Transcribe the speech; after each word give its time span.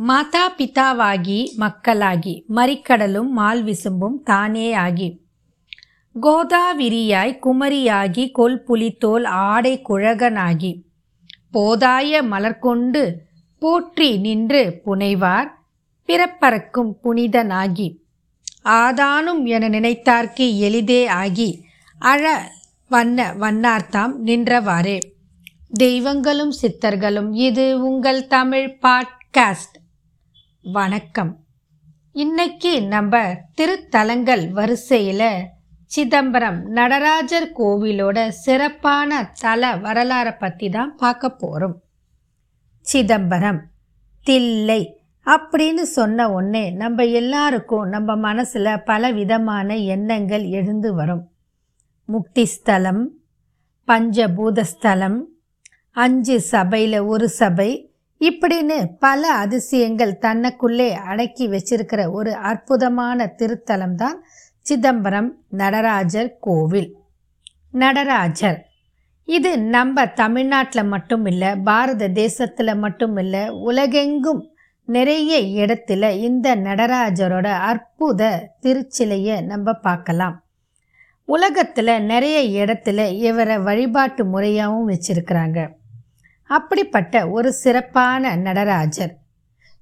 மாதா 0.00 0.54
பிதாவாகி 0.54 1.54
மக்களாகி 1.54 2.44
மறிக்கடலும் 2.54 3.28
mall 3.28 3.64
விசும்பும் 3.64 4.22
தானே 4.24 4.72
ஆகி. 4.72 5.20
கோதாவிரியாய் 6.22 7.38
குமரியாகி 7.42 8.30
கொல் 8.30 8.62
புலித்தோல் 8.62 9.24
ஆடை 9.24 9.82
குழகனாகி. 9.88 10.82
போதாய 11.50 12.22
மலர்கொண்டு 12.22 13.14
போற்றி 13.58 14.16
நின்று 14.16 14.80
புனைவார் 14.86 15.50
பிறப்பறக்கும் 16.04 16.98
புனிதனாகி. 17.04 17.96
ஆதானும் 18.64 19.44
என 19.44 19.68
நினைத்தார்க்கு 19.68 20.58
எளிதே 20.58 21.08
ஆகி 21.08 21.64
அழ 21.98 22.50
வண்ண 22.88 23.34
வண்ணார்த்தாம் 23.40 24.12
நின்றவாறே. 24.24 24.98
தெய்வங்களும் 25.72 26.52
சித்தர்களும் 26.62 27.28
இது 27.32 27.82
உங்கள் 27.82 28.26
தமிழ் 28.26 28.78
பாட்காஸ்ட். 28.82 29.76
வணக்கம். 30.72 31.46
இன்னைக்கு 32.12 32.82
நம்ம 32.82 33.34
திருத்தலங்கள் 33.54 34.50
வரிசையில் 34.52 35.46
சிதம்பரம் 35.84 36.62
நடராஜர் 36.66 37.52
கோவிலோட 37.56 38.28
சிறப்பான 38.28 39.32
தல 39.40 39.76
வரலாறை 39.76 40.38
பற்றி 40.38 40.68
தான் 40.68 40.96
பார்க்க 40.96 41.30
போகிறோம் 41.30 41.82
சிதம்பரம் 42.80 43.70
தில்லை 44.22 45.04
அப்படின்னு 45.26 45.80
சொன்ன 45.80 46.30
உடனே 46.30 46.70
நம்ம 46.70 47.04
எல்லாருக்கும் 47.04 47.88
நம்ம 47.88 48.16
மனசில் 48.16 48.82
பல 48.84 49.12
விதமான 49.12 49.76
எண்ணங்கள் 49.76 50.42
எழுந்து 50.42 50.94
வரும். 50.94 51.32
முக்திஸ்தலம் 52.06 53.08
பஞ்சபூதஸ்தலம் 53.86 55.24
அஞ்சு 55.92 56.40
சபையில் 56.40 56.98
ஒரு 56.98 57.28
சபை 57.28 57.87
இப்படின்னு 58.20 58.90
பல 58.98 59.32
அதிசயங்கள் 59.32 60.18
தன்னுக்குள்ளே 60.20 60.94
அடக்கி 60.94 61.48
வச்சிருக்கிற 61.48 62.10
ஒரு 62.10 62.34
அற்புதமான 62.34 63.34
திருத்தலம் 63.38 63.94
தான் 63.94 64.24
சிதம்பரம் 64.60 65.44
நடராஜர் 65.48 66.36
கோவில். 66.40 66.96
நடராஜர். 67.70 68.66
இது 69.24 69.58
நம்ம 69.58 70.06
தமிழ்நாட்டில் 70.06 70.84
மட்டும் 70.84 71.26
இல்லை 71.26 71.56
பாரத 71.56 72.08
தேசத்தில் 72.08 72.74
மட்டும் 72.74 73.16
இல்லை 73.16 73.48
உலகெங்கும் 73.48 74.42
நிறைய 74.84 75.64
இடத்துல 75.64 76.10
இந்த 76.18 76.56
நடராஜரோட 76.56 77.46
அற்புத 77.46 78.50
திருச்சிலையை 78.62 79.44
நம்ம 79.44 79.72
பார்க்கலாம். 79.72 80.36
உலகத்தில் 81.24 82.02
நிறைய 82.02 82.64
இடத்துல 82.64 83.12
இவரை 83.12 83.58
வழிபாட்டு 83.58 84.24
முறையாகவும் 84.24 84.88
வச்சுருக்கிறாங்க. 84.88 85.77
அப்படிப்பட்ட 86.48 87.14
ஒரு 87.28 87.50
சிறப்பான 87.52 88.36
நடராஜர். 88.46 89.12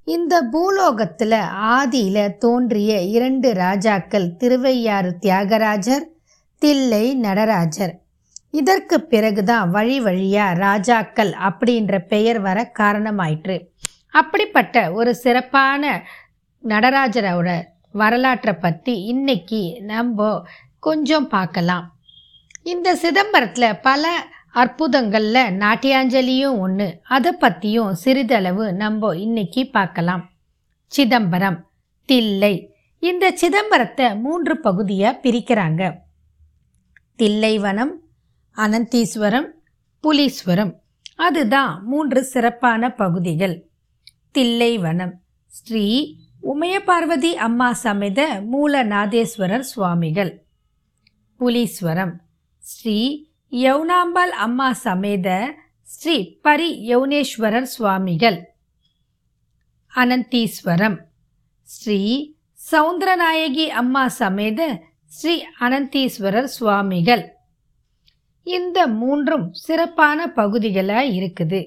இந்த 0.05 0.34
பூலோகத்தில் 0.53 1.39
ஆதியில் 1.77 2.36
தோன்றிய 2.36 2.92
இரண்டு 3.17 3.48
ராஜாக்கள் 3.55 4.27
திருவையாறு 4.36 5.11
தியாகராஜர் 5.19 6.05
தில்லை 6.62 7.05
நடராஜர். 7.27 7.94
இதற்கு 8.50 8.97
பிறகுதான் 9.12 9.70
வழி 9.70 9.97
வழியா 10.00 10.44
ராஜாக்கள் 10.59 11.33
அப்படின்ற 11.48 11.98
பெயர் 12.12 12.41
வர 12.41 12.59
காரணமாயிற்று. 12.78 13.56
அப்படிப்பட்ட 14.11 14.77
ஒரு 14.92 15.14
சிறப்பான 15.14 15.83
நடராஜரோட 16.64 17.48
வரலாற்றை 18.03 18.55
பற்றி 18.55 18.94
இன்னைக்கு 19.12 19.61
நம்ம 19.81 20.28
கொஞ்சம் 20.78 21.28
பார்க்கலாம். 21.28 21.84
இந்த 22.62 22.89
சிதம்பரத்தில் 23.03 23.81
பல 23.83 24.06
அற்புதங்களில் 24.57 25.57
நாட்டியாஞ்சலியும் 25.59 26.59
ஒன்று 26.59 27.01
அதை 27.03 27.33
பற்றியும் 27.33 27.95
சிறிதளவு 27.95 28.73
நம்ம 28.73 29.17
இன்னைக்கு 29.17 29.71
பார்க்கலாம். 29.71 30.31
சிதம்பரம் 30.87 31.71
தில்லை. 32.05 32.75
இந்த 32.99 33.31
சிதம்பரத்தை 33.31 34.21
மூன்று 34.21 34.61
பகுதியாக 34.61 35.21
பிரிக்கிறாங்க. 35.23 35.99
தில்லைவனம் 37.19 37.93
அனந்தீஸ்வரம் 38.56 39.47
புலீஸ்வரம். 40.00 40.83
அதுதான் 41.16 41.84
மூன்று 41.84 42.25
சிறப்பான 42.25 42.93
பகுதிகள். 42.93 43.69
தில்லைவனம் 44.39 45.12
ஸ்ரீ 45.47 46.16
உமையபார்வதி 46.43 47.33
அம்மா 47.33 47.72
சமேத 47.72 48.43
மூலநாதேஸ்வரர் 48.53 49.69
சுவாமிகள். 49.75 50.47
புலீஸ்வரம் 51.37 52.21
ஸ்ரீ 52.59 53.25
யவுனாம்பாள் 53.65 54.33
அம்மா 54.44 54.69
சமேத 54.84 55.28
ஸ்ரீ 55.83 56.17
பரி 56.47 56.69
யவுனேஸ்வரர் 56.89 57.69
சுவாமிகள். 57.75 58.39
அனந்தீஸ்வரம். 59.93 60.97
ஸ்ரீ 61.69 61.99
சவுந்தரநாயகி 62.71 63.66
அம்மா 63.83 64.05
சமேத 64.19 64.61
ஸ்ரீ 65.06 65.34
அனந்தீஸ்வரர் 65.61 66.50
சுவாமிகள். 66.56 67.25
இந்த 68.47 68.78
மூன்றும் 69.00 69.47
சிறப்பான 69.53 70.28
பகுதிகளாக 70.33 71.12
இருக்குது. 71.19 71.61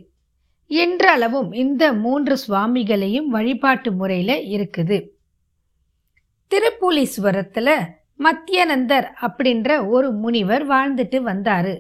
என்றளவும் 0.70 1.50
இந்த 1.64 1.84
மூன்று 1.94 2.38
சுவாமிகளையும் 2.38 3.30
வழிபாட்டு 3.36 3.92
முறையில் 3.92 4.38
இருக்குது. 4.56 4.98
திருப்புலீஸ்வரத்தில் 6.52 7.74
மத்தியநந்தர் 8.20 9.08
அப்படின்ற 9.26 9.70
ஒரு 9.88 10.08
முனிவர் 10.14 10.64
வாழ்ந்துட்டு 10.68 11.20
வந்தார். 11.22 11.74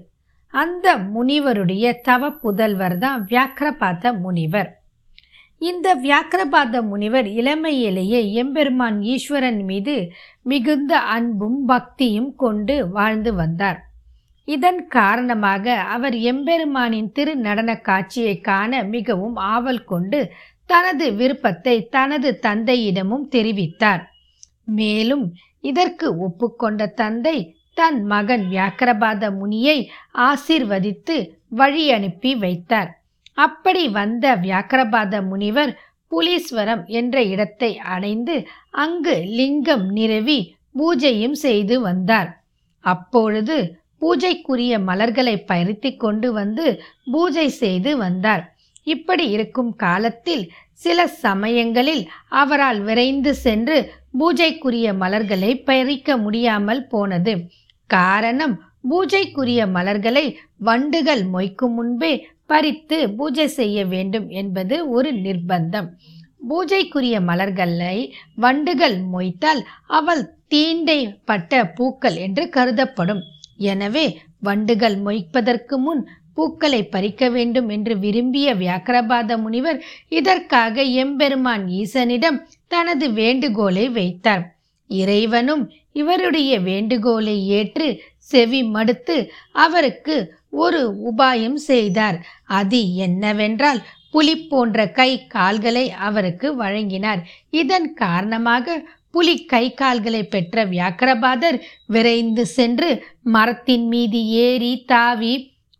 அந்த 0.53 0.87
முனிவருடைய 1.15 1.85
தவ 2.01 2.29
புதல்வர் 2.43 2.97
தான் 2.97 3.19
வியாக்கிரபாத 3.31 4.11
முனிவர். 4.19 4.69
இந்த 5.61 5.87
வியாக்கிரபாத 6.03 6.81
முனிவர் 6.81 7.27
இளமையிலேயே 7.39 8.21
எம்பெருமான் 8.33 8.99
ஈஸ்வரன் 9.13 9.61
மீது 9.63 9.95
மிகுந்த 10.43 10.93
அன்பும் 11.15 11.59
பக்தியும் 11.65 12.31
கொண்டு 12.35 12.75
வாழ்ந்து 12.87 13.33
வந்தார். 13.33 13.79
இதன் 14.47 14.81
காரணமாக 14.87 15.75
அவர் 15.95 16.15
எம்பெருமானின் 16.31 17.11
திரு 17.11 17.33
நடன 17.47 17.75
காட்சியை 17.79 18.35
காண 18.39 18.81
மிகவும் 18.93 19.35
ஆவல் 19.35 19.83
கொண்டு 19.83 20.21
தனது 20.65 21.05
விருப்பத்தை 21.19 21.75
தனது 21.89 22.29
தந்தையிடமும் 22.47 23.27
தெரிவித்தார். 23.35 24.01
மேலும் 24.79 25.25
இதற்கு 25.63 26.07
ஒப்புக்கொண்ட 26.27 26.87
தந்தை 26.93 27.37
தன் 27.73 28.05
மகன் 28.05 28.45
வியாக்கிரபாத 28.51 29.31
முனியை 29.31 29.77
ஆசிர்வதித்து 30.13 31.15
வழி 31.49 31.91
அனுப்பி 31.91 32.35
வைத்தார். 32.35 32.89
அப்படி 33.33 33.89
வந்த 33.89 34.35
வியாக்கிரபாத 34.35 35.21
முனிவர் 35.27 35.71
புலீஸ்வரம் 36.07 36.85
என்ற 36.85 37.23
இடத்தை 37.23 37.77
அடைந்து 37.77 38.35
அங்கு 38.69 39.15
லிங்கம் 39.25 39.85
நிறுவி 39.91 40.39
பூஜையும் 40.79 41.37
செய்து 41.45 41.81
வந்தார். 41.81 42.29
அப்பொழுது 42.79 43.57
பூஜைக்குரிய 44.01 44.73
மலர்களை 44.83 45.35
பறித்து 45.37 45.89
கொண்டு 45.95 46.33
வந்து 46.33 46.65
பூஜை 47.11 47.47
செய்து 47.49 47.97
வந்தார். 47.97 48.43
இப்படி 48.87 49.25
இருக்கும் 49.29 49.71
காலத்தில் 49.75 50.43
சில 50.73 51.07
சமயங்களில் 51.07 52.03
அவரால் 52.41 52.79
விரைந்து 52.81 53.31
சென்று 53.35 53.77
பூஜைக்குரிய 54.19 54.87
மலர்களை 54.93 55.51
பறிக்க 55.59 56.17
முடியாமல் 56.17 56.83
போனது. 56.87 57.33
காரணம் 57.89 58.55
பூஜைக்குரிய 58.89 59.61
மலர்களை 59.67 60.25
வண்டுகள் 60.57 61.23
மொய்க்கும் 61.33 61.75
முன்பே 61.77 62.13
பறித்து 62.45 62.97
பூஜை 63.09 63.47
செய்ய 63.47 63.85
வேண்டும் 63.85 64.27
என்பது 64.41 64.89
ஒரு 64.89 65.11
நிர்பந்தம். 65.25 65.89
பூஜைக்குரிய 66.49 67.15
மலர்களை 67.21 67.97
வண்டுகள் 68.35 68.97
மொய்த்தால் 69.13 69.61
அவள் 69.85 70.23
தீண்டை 70.49 70.99
பட்ட 71.25 71.61
பூக்கள் 71.77 72.15
என்று 72.15 72.43
கருதப்படும். 72.49 73.21
எனவே 73.71 74.05
வண்டுகள் 74.39 74.95
மொய்ப்பதற்கு 74.97 75.77
முன் 75.77 76.01
பூக்களை 76.39 76.81
பறிக்க 76.93 77.23
வேண்டும் 77.29 77.69
என்று 77.75 77.93
விரும்பிய 78.03 78.47
வியாக்கிரபாத 78.61 79.37
முனிவர் 79.37 79.79
இதற்காக 80.19 80.83
எம்பெருமான் 81.03 81.65
ஈசனிடம் 81.81 82.39
தனது 82.73 83.05
வேண்டுகோளை 83.19 83.85
வைத்தார். 83.89 84.45
இறைவனும் 84.89 85.63
இவருடைய 86.01 86.51
வேண்டுகோளை 86.69 87.37
ஏற்று 87.59 87.87
செவி 88.31 88.61
மடுத்து 88.75 89.17
அவருக்கு 89.65 90.15
ஒரு 90.63 90.81
உபாயம் 91.09 91.57
செய்தார். 91.69 92.17
அது 92.59 92.79
என்னவென்றால் 93.05 93.81
புலி 94.13 94.35
போன்ற 94.51 94.85
கை 94.99 95.11
கால்களை 95.27 95.85
அவருக்கு 96.07 96.47
வழங்கினார். 96.61 97.21
இதன் 97.61 97.87
காரணமாக 98.03 98.77
புலி 99.15 99.35
கை 99.51 99.65
கால்களை 99.73 100.23
பெற்ற 100.33 100.65
வியாக்கிரபாதர் 100.73 101.57
விரைந்து 101.87 102.43
சென்று 102.57 102.89
மரத்தின் 103.35 103.85
மீது 103.87 104.19
ஏறி 104.43 104.73
தாவி 104.87 105.33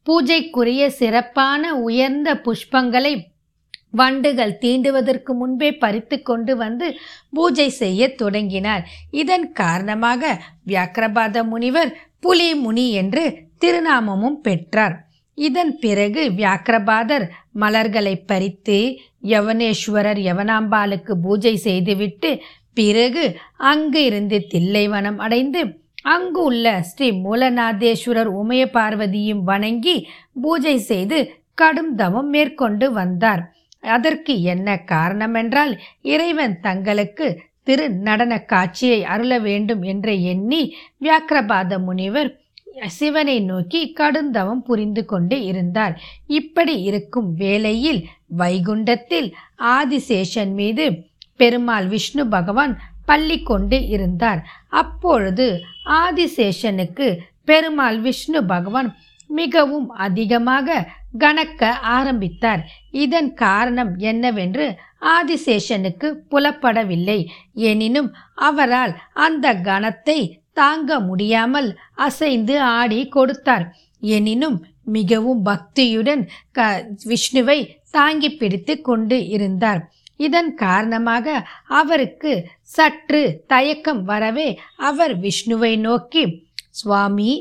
பூஜைக்குரிய 0.09 0.83
சிறப்பான 1.00 1.63
உயர்ந்த 1.79 2.29
புஷ்பங்களை 2.45 3.13
வண்டுகள் 3.91 4.53
தீண்டுவதற்கு 4.61 5.31
முன்பே 5.33 5.69
பறித்து 5.73 6.17
கொண்டு 6.21 6.53
வந்து 6.56 6.88
பூஜை 7.29 7.67
செய்ய 7.81 8.09
தொடங்கினார். 8.15 8.83
இதன் 9.11 9.45
காரணமாக 9.51 10.31
வியாக்கிரபாத 10.67 11.44
முனிவர் 11.44 11.91
புலி 12.19 12.50
முனி 12.56 12.85
என்று 12.91 13.23
திருநாமமும் 13.59 14.39
பெற்றார். 14.41 14.95
இதன் 15.38 15.73
பிறகு 15.79 16.21
வியாக்கிரபாதர் 16.31 17.25
மலர்களை 17.53 18.15
பறித்து 18.21 18.77
யவனேஸ்வரர் 19.27 20.21
யவனாம்பாளுக்கு 20.29 21.13
பூஜை 21.21 21.53
செய்துவிட்டு 21.57 22.31
பிறகு 22.73 23.23
அங்கு 23.71 24.01
இருந்து 24.03 24.38
தில்லைவனம் 24.53 25.17
அடைந்து 25.17 25.62
அங்கு 26.06 26.42
உள்ள 26.44 26.66
ஸ்ரீ 26.81 27.07
மூலநாதேஸ்வரர் 27.12 28.31
உமைய 28.42 28.63
பார்வதியும் 28.74 29.44
வணங்கி 29.44 29.96
பூஜை 30.42 30.78
செய்து 30.78 31.19
கடும் 31.54 31.96
தவம் 31.96 32.30
மேற்கொண்டு 32.30 32.88
வந்தார். 32.92 33.42
அதற்கு 33.84 34.34
என்ன 34.42 34.78
காரணம் 34.84 35.34
என்றால் 35.34 35.74
இறைவன் 36.01 36.60
தங்களுக்கு 36.60 37.28
திரு 37.63 37.90
நடன 37.90 38.34
காட்சியை 38.44 39.00
அருள 39.04 39.31
வேண்டும் 39.40 39.81
என்று 39.84 40.13
எண்ணி 40.24 40.62
வியாக்கிரபாத 41.01 41.80
முனிவர் 41.80 42.30
சிவனை 42.88 43.38
நோக்கி 43.42 43.94
கடுந்தவம் 44.00 44.62
புரிந்து 44.62 45.06
கொண்டு 45.06 45.38
இருந்தார். 45.44 45.96
இப்படி 46.25 46.75
இருக்கும் 46.81 47.30
வேளையில் 47.34 48.01
வைகுண்டத்தில் 48.38 49.30
ஆதிசேஷன் 49.78 50.54
மீது 50.54 50.86
பெருமாள் 51.36 51.88
விஷ்ணு 51.88 52.28
பகவான் 52.28 52.74
பள்ளி 53.09 53.38
கொண்டு 53.50 53.77
இருந்தார். 53.95 54.41
அப்பொழுது 54.81 55.47
ஆதிசேஷனுக்கு 56.03 57.07
பெருமாள் 57.50 58.00
விஷ்ணு 58.06 58.39
பகவான் 58.51 58.89
மிகவும் 59.29 59.88
அதிகமாக 60.06 60.77
கணக்க 61.23 61.69
ஆரம்பித்தார். 61.97 62.61
இதன் 63.03 63.29
காரணம் 63.44 63.91
என்னவென்று 64.11 64.65
ஆதிசேஷனுக்கு 65.15 66.07
புலப்படவில்லை. 66.31 67.19
எனினும் 67.69 68.09
அவரால் 68.47 68.94
அந்த 69.25 69.53
கணத்தை 69.67 70.19
தாங்க 70.59 71.00
முடியாமல் 71.09 71.69
அசைந்து 72.07 72.55
ஆடி 72.77 73.00
கொடுத்தார். 73.15 73.65
எனினும் 74.15 74.57
மிகவும் 74.97 75.41
பக்தியுடன் 75.45 76.23
க 76.57 76.67
விஷ்ணுவை 77.12 77.59
தாங்கி 77.97 78.29
பிடித்து 78.39 78.73
கொண்டு 78.88 79.17
இருந்தார். 79.35 79.81
இதன் 80.19 80.51
காரணமாக 80.56 81.27
அவருக்கு 81.80 82.33
சற்று 82.75 83.21
தயக்கம் 83.48 84.04
வரவே 84.04 84.50
அவர் 84.77 85.13
விஷ்ணுவை 85.19 85.74
நோக்கி 85.80 86.24
சுவாமி 86.71 87.31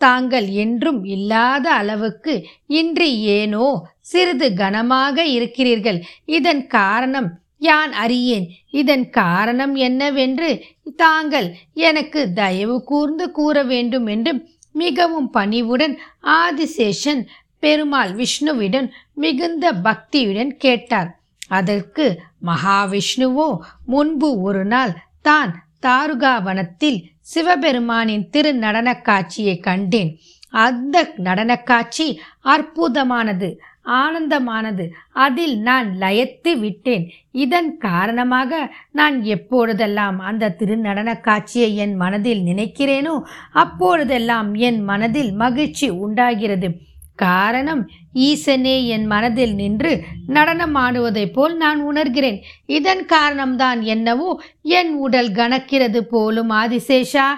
தாங்கள் 0.00 0.48
என்றும் 0.64 1.00
இல்லாத 1.04 1.66
அளவுக்கு 1.70 2.34
இன்று 2.80 3.08
ஏனோ 3.38 3.66
சிறிது 4.00 4.48
கனமாக 4.54 5.24
இருக்கிறீர்கள். 5.26 5.98
இதன் 6.24 6.62
காரணம் 6.66 7.28
யான் 7.58 7.92
அறியேன்? 7.92 8.46
இதன் 8.70 9.04
காரணம் 9.10 9.74
என்னவென்று 9.74 10.50
தாங்கள் 10.96 11.48
எனக்கு 11.88 12.20
தயவு 12.32 12.76
கூர்ந்து 12.82 13.26
கூற 13.30 13.62
வேண்டும் 13.64 14.06
என்று 14.06 14.32
மிகவும் 14.74 15.28
பணிவுடன் 15.30 15.94
ஆதிசேஷன் 16.40 17.22
பெருமாள் 17.62 18.12
விஷ்ணுவிடம் 18.14 18.88
மிகுந்த 19.14 19.72
பக்தியுடன் 19.86 20.52
கேட்டார். 20.56 21.10
அதற்கு 21.48 22.22
மகாவிஷ்ணுவோ 22.46 23.58
முன்பு 23.86 24.40
ஒரு 24.40 24.64
நாள் 24.64 24.92
தான் 25.20 25.64
தாருகாவனத்தில் 25.86 27.04
சிவபெருமானின் 27.34 28.28
திரு 28.30 28.54
நடனக் 28.54 29.04
காட்சியை 29.04 29.58
கண்டேன். 29.58 30.18
அந்த 30.50 31.12
நடனக் 31.16 31.66
காட்சி 31.66 32.20
அற்புதமானது 32.44 33.56
ஆனந்தமானது. 33.84 34.90
அதில் 35.12 35.60
நான் 35.60 35.96
லயத்து 35.98 36.58
விட்டேன். 36.58 37.10
இதன் 37.30 37.78
காரணமாக 37.78 38.74
நான் 38.90 39.22
எப்பொழுதெல்லாம் 39.22 40.18
அந்த 40.18 40.54
திருநடன 40.58 41.20
காட்சியை 41.20 41.76
என் 41.76 41.94
மனதில் 41.94 42.44
நினைக்கிறேனோ 42.44 43.22
அப்பொழுதெல்லாம் 43.52 44.54
என் 44.54 44.80
மனதில் 44.80 45.32
மகிழ்ச்சி 45.32 45.88
உண்டாகிறது. 45.88 46.78
காரணம் 47.24 47.82
ஈசனே 48.26 48.74
என் 48.94 49.06
மனதில் 49.12 49.54
நின்று 49.54 49.92
நடனமாடுவதைப் 50.28 51.34
போல் 51.36 51.54
நான் 51.56 51.80
உணர்கிறேன். 51.90 52.38
இதன் 52.78 53.04
காரணம்தான் 53.14 53.80
என்னவோ 53.94 54.30
என் 54.78 54.92
உடல் 55.04 55.30
கணக்கிறது 55.32 56.00
போலும் 56.12 56.50
ஆதிசேஷா 56.62 57.28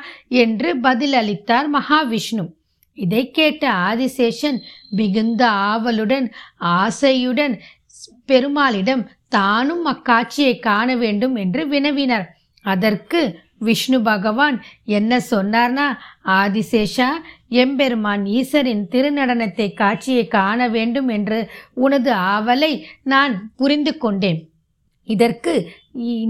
என்று 0.44 0.71
பதிலளித்தார் 0.87 1.69
மகாவிஷ்ணு. 1.77 2.47
இதை 2.99 3.23
கேட்ட 3.31 3.65
ஆதிசேஷன் 3.88 4.59
மிகுந்த 4.91 5.43
ஆவலுடன் 5.71 6.27
ஆசையுடன் 6.81 7.55
பெருமாளிடம் 8.29 9.05
தானும் 9.29 9.85
அக்காட்சியை 9.87 10.55
காண 10.59 10.88
வேண்டும் 11.05 11.37
என்று 11.44 11.62
வினவினார். 11.73 12.27
அதற்கு 12.65 13.21
விஷ்ணு 13.67 13.99
பகவான் 14.03 14.56
என்ன 14.99 15.12
சொன்னார்னா 15.31 15.87
ஆதிசேஷா 16.41 17.09
எம்பெருமான் 17.62 18.25
ஈசரின் 18.38 18.82
திருநடனத்தை 18.93 19.69
காட்சியை 19.75 20.25
காண 20.29 20.69
வேண்டும் 20.76 21.08
என்று 21.08 21.38
உனது 21.85 22.12
ஆவலை 22.35 22.73
நான் 23.12 23.35
புரிந்து 23.56 23.94
கொண்டேன். 23.97 24.41
இதற்கு 25.08 25.52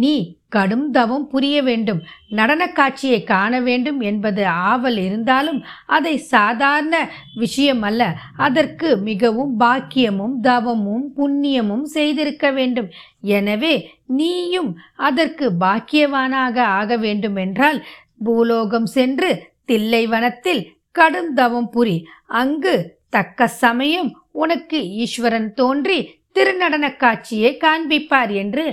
நீ 0.03 0.13
கடும் 0.55 0.85
தவம் 0.91 1.25
புரிய 1.33 1.57
வேண்டும். 1.63 1.99
நடன 2.39 2.63
காட்சியை 2.79 3.19
காண 3.25 3.53
வேண்டும் 3.67 4.01
என்பது 4.11 4.43
ஆவல் 4.71 4.99
இருந்தாலும் 5.07 5.59
அதை 5.97 6.15
சாதாரண 6.33 6.97
விஷயம் 7.35 7.83
அல்ல 7.89 8.03
அதற்கு 8.47 8.89
மிகவும் 9.09 9.53
பாக்கியமும் 9.61 10.35
தவமும் 10.49 11.07
புண்ணியமும் 11.19 11.87
செய்திருக்க 11.97 12.47
வேண்டும். 12.59 12.89
எனவே 13.39 13.75
நீயும் 14.21 14.71
அதற்கு 15.09 15.49
பாக்கியவானாக 15.65 16.59
ஆக 16.81 16.97
வேண்டுமென்றால் 16.97 17.81
பூலோகம் 18.25 18.91
சென்று 18.97 19.31
தில்லைவனத்தில் 19.71 20.63
கடும் 21.01 21.35
தவம் 21.35 21.71
புரி. 21.75 21.99
அங்கு 22.41 22.75
தக்க 23.15 23.47
சமயம் 23.63 24.11
உனக்கு 24.43 24.79
ஈஸ்வரன் 25.03 25.51
தோன்றி 25.55 25.99
திருநடன 26.37 26.87
காட்சியை 26.97 27.51
காண்பிப்பார் 27.61 28.33
என்று 28.43 28.65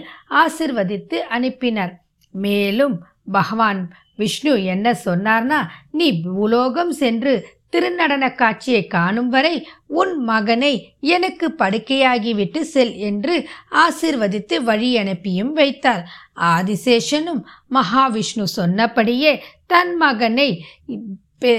ஆசிர்வதித்து 0.42 1.18
அனுப்பினார். 1.36 1.94
மேலும் 2.34 2.96
பகவான் 3.32 3.82
விஷ்ணு 4.20 4.54
என்ன 4.74 4.88
சொன்னார்னா 5.06 5.60
நீ 5.92 6.08
பூலோகம் 6.22 6.94
சென்று 7.02 7.34
திருநடன 7.74 8.26
காட்சியை 8.36 8.84
காணும் 8.88 9.30
வரை 9.30 9.56
உன் 10.00 10.14
மகனை 10.30 10.74
எனக்கு 11.16 11.48
படுக்கையாகிவிட்டு 11.58 12.62
செல் 12.74 12.94
என்று 13.10 13.36
ஆசிர்வதித்து 13.84 14.58
வழி 14.70 14.90
அனுப்பியும் 14.98 15.54
வைத்தார். 15.60 16.04
ஆதிசேஷனும் 16.54 17.42
மகாவிஷ்ணு 17.72 18.48
சொன்னபடியே 18.58 19.34
தன் 19.66 19.94
மகனை 19.96 20.50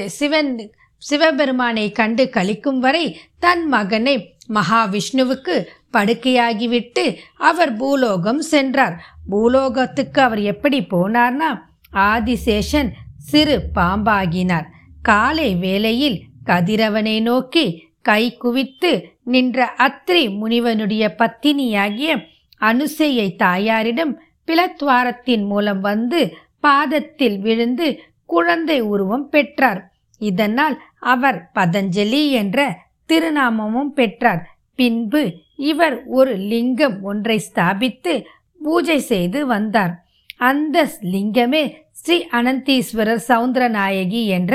சிவன் 0.06 0.70
சிவபெருமானை 0.98 1.92
கண்டு 1.92 2.25
கழிக்கும் 2.25 2.78
வரை 2.78 3.19
தன் 3.38 3.66
மகனை 3.66 4.34
மகாவிஷ்ணுவுக்கு 4.48 5.66
படுக்கையாகிவிட்டு 5.92 7.16
அவர் 7.36 7.76
பூலோகம் 7.76 8.40
சென்றார். 8.40 8.96
பூலோகத்துக்கு 9.31 10.20
அவர் 10.22 10.41
எப்படி 10.41 10.81
போனார்னா 10.81 11.50
ஆதிசேஷன் 11.93 12.91
சிறு 13.19 13.56
பாம்பாகினார். 13.74 14.67
காலை 15.03 15.55
வேளையில் 15.55 16.19
கதிரவனை 16.46 17.22
நோக்கி 17.22 17.67
கை 18.03 18.36
குவித்து 18.36 18.91
நின்ற 19.24 19.74
அத்ரி 19.79 20.24
முனிவனுடைய 20.41 21.05
பத்தினியாகிய 21.19 22.10
அனுசையை 22.60 23.36
தாயாரிடம் 23.36 24.20
பிளத்வாரத்தின் 24.46 25.44
மூலம் 25.46 25.81
வந்து 25.81 26.34
பாதத்தில் 26.60 27.38
விழுந்து 27.38 27.88
குழந்தை 28.32 28.79
உருவம் 28.93 29.27
பெற்றார். 29.29 29.81
இதனால் 30.20 30.77
அவர் 31.15 31.39
பதஞ்சலி 31.55 32.23
என்ற 32.41 32.58
திருநாமமும் 33.08 33.93
பெற்றார். 33.99 34.43
பின்பு 34.79 35.23
இவர் 35.70 35.97
ஒரு 36.19 36.32
லிங்கம் 36.51 36.99
ஒன்றை 37.03 37.39
ஸ்தாபித்து 37.47 38.15
பூஜை 38.61 38.99
செய்து 39.13 39.41
வந்தார். 39.47 39.94
அந்த 40.51 40.77
லிங்கமே 41.13 41.63
ஸ்ரீ 41.91 42.19
அனந்தீஸ்வரர் 42.32 43.25
சவுந்தரநாயகி 43.29 44.23
என்ற 44.37 44.55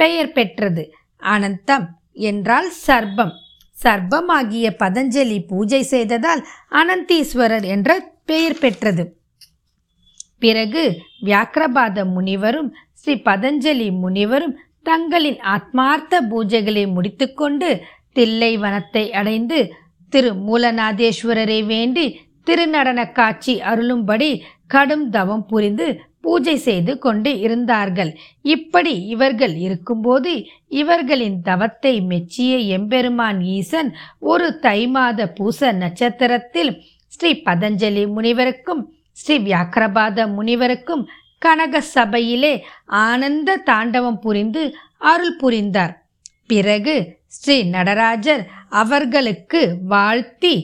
பெயர் 0.00 0.32
பெற்றது. 0.32 0.84
அனந்தம் 1.22 1.86
என்றால் 2.28 2.68
சர்பம். 2.86 3.32
சர்பமாகிய 3.76 4.66
பதஞ்சலி 4.82 5.38
பூஜை 5.46 5.82
செய்ததால் 5.82 6.42
அனந்தீஸ்வரர் 6.70 7.66
என்ற 7.74 7.90
பெயர் 8.24 8.58
பெற்றது. 8.58 9.04
பிறகு 10.38 10.82
வியாக்கிரபாத 11.22 12.04
முனிவரும் 12.14 12.70
ஸ்ரீ 13.04 13.14
பதஞ்சலி 13.24 13.86
முனிவரும் 13.92 14.54
தங்களின் 14.82 15.40
ஆத்மார்த்த 15.54 16.20
பூஜைகளை 16.30 16.84
முடித்துக்கொண்டு 16.92 17.68
தில்லை 18.12 18.52
வனத்தை 18.58 19.02
அடைந்து 19.10 19.58
திரு 20.12 20.30
மூலநாதேஸ்வரரை 20.46 21.58
வேண்டி 21.66 22.04
திருநடன 22.46 23.00
காட்சி 23.12 23.54
அருளும்படி 23.60 24.30
கடும் 24.66 25.06
தவம் 25.10 25.44
புரிந்து 25.46 25.86
பூஜை 26.20 26.54
செய்து 26.56 26.92
கொண்டு 26.98 27.30
இருந்தார்கள். 27.40 28.10
இப்படி 28.46 28.94
இவர்கள் 29.06 29.54
இருக்கும்போது 29.56 30.32
இவர்களின் 30.80 31.38
தவத்தை 31.42 31.94
மெச்சிய 32.02 32.52
எம்பெருமான் 32.76 33.40
ஈசன் 33.56 33.90
ஒரு 34.30 34.58
தை 34.58 34.80
மாத 34.86 35.26
பூச 35.32 35.72
நட்சத்திரத்தில் 35.72 36.72
ஸ்ரீ 37.12 37.32
பதஞ்சலி 37.44 38.04
முனிவருக்கும் 38.14 38.82
ஸ்ரீ 39.12 39.36
வியாக்கிரபாத 39.38 40.26
முனிவருக்கும் 40.36 41.04
கனக 41.44 41.80
சபையிலே 41.94 42.54
ஆனந்த 42.86 43.60
தாண்டவம் 43.66 44.20
புரிந்து 44.24 44.62
அருள் 45.12 45.36
புரிந்தார். 45.36 45.94
பிறகு 46.46 46.94
ஸ்ரீ 47.36 47.56
நடராஜர் 47.74 48.42
அவர்களுக்கு 48.82 49.60
வாழ்த்தி 49.88 50.54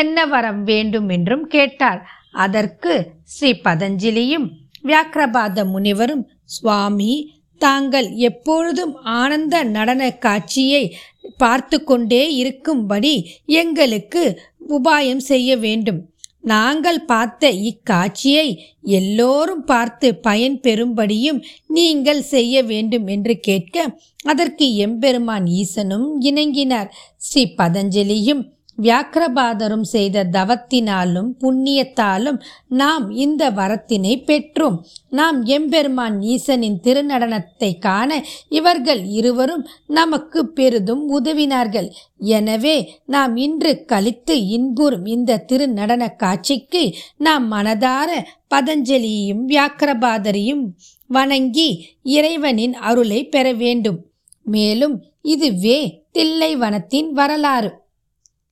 என்ன 0.00 0.26
வரம் 0.26 0.62
வேண்டும் 0.64 1.08
என்றும் 1.08 1.44
கேட்டார். 1.46 2.00
அதற்கு 2.32 2.94
ஸ்ரீ 3.24 3.50
பதஞ்சலியும் 3.64 4.46
வியாக்கிரபாத 4.88 5.64
முனிவரும் 5.72 6.24
சுவாமி 6.44 7.12
தாங்கள் 7.60 8.08
எப்பொழுதும் 8.28 8.94
ஆனந்த 9.02 9.56
நடன 9.76 10.02
காட்சியை 10.26 10.84
பார்த்து 11.36 11.78
கொண்டே 11.84 12.22
இருக்கும்படி 12.34 13.14
எங்களுக்கு 13.46 14.22
உபாயம் 14.68 15.22
செய்ய 15.30 15.56
வேண்டும். 15.56 16.00
நாங்கள் 16.42 17.00
பார்த்த 17.04 17.50
இக்காட்சியை 17.50 18.48
எல்லோரும் 18.82 19.64
பார்த்து 19.64 20.14
பயன் 20.14 20.60
பெறும்படியும் 20.60 21.40
நீங்கள் 21.66 22.22
செய்ய 22.22 22.62
வேண்டும் 22.62 23.06
என்று 23.06 23.40
கேட்க 23.40 23.76
அதற்கு 24.24 24.66
எம்பெருமான் 24.76 25.46
ஈசனும் 25.60 26.08
இணங்கினார். 26.20 26.90
ஸ்ரீ 27.16 27.44
பதஞ்சலியும் 27.58 28.42
வியாக்கிரபாதரும் 28.82 29.84
செய்த 29.84 30.24
தவத்தினாலும் 30.32 31.30
புண்ணியத்தாலும் 31.42 32.38
நாம் 32.68 33.10
இந்த 33.10 33.50
வரத்தினை 33.50 34.14
பெற்றோம். 34.24 34.76
நாம் 35.10 35.44
எம்பெருமான் 35.44 36.20
ஈசனின் 36.20 36.78
திருநடனத்தை 36.82 37.78
காண 37.78 38.24
இவர்கள் 38.48 39.04
இருவரும் 39.04 39.66
நமக்கு 39.86 40.48
பெரிதும் 40.48 41.04
உதவினார்கள். 41.20 41.88
எனவே 42.18 42.76
நாம் 43.06 43.36
இன்று 43.36 43.84
கழித்து 43.84 44.46
இன்புறும் 44.46 45.04
இந்த 45.04 45.44
திருநடன 45.52 46.16
காட்சிக்கு 46.16 46.94
நாம் 47.16 47.52
மனதார 47.52 48.10
பதஞ்சலியையும் 48.54 49.44
வியாக்கிரபாதரையும் 49.48 50.64
வணங்கி 51.06 51.68
இறைவனின் 52.02 52.74
அருளை 52.74 53.24
பெற 53.24 53.52
வேண்டும். 53.52 53.98
மேலும் 54.42 54.96
இதுவே 55.22 55.78
தில்லைவனத்தின் 56.12 57.10
வரலாறு. 57.12 57.70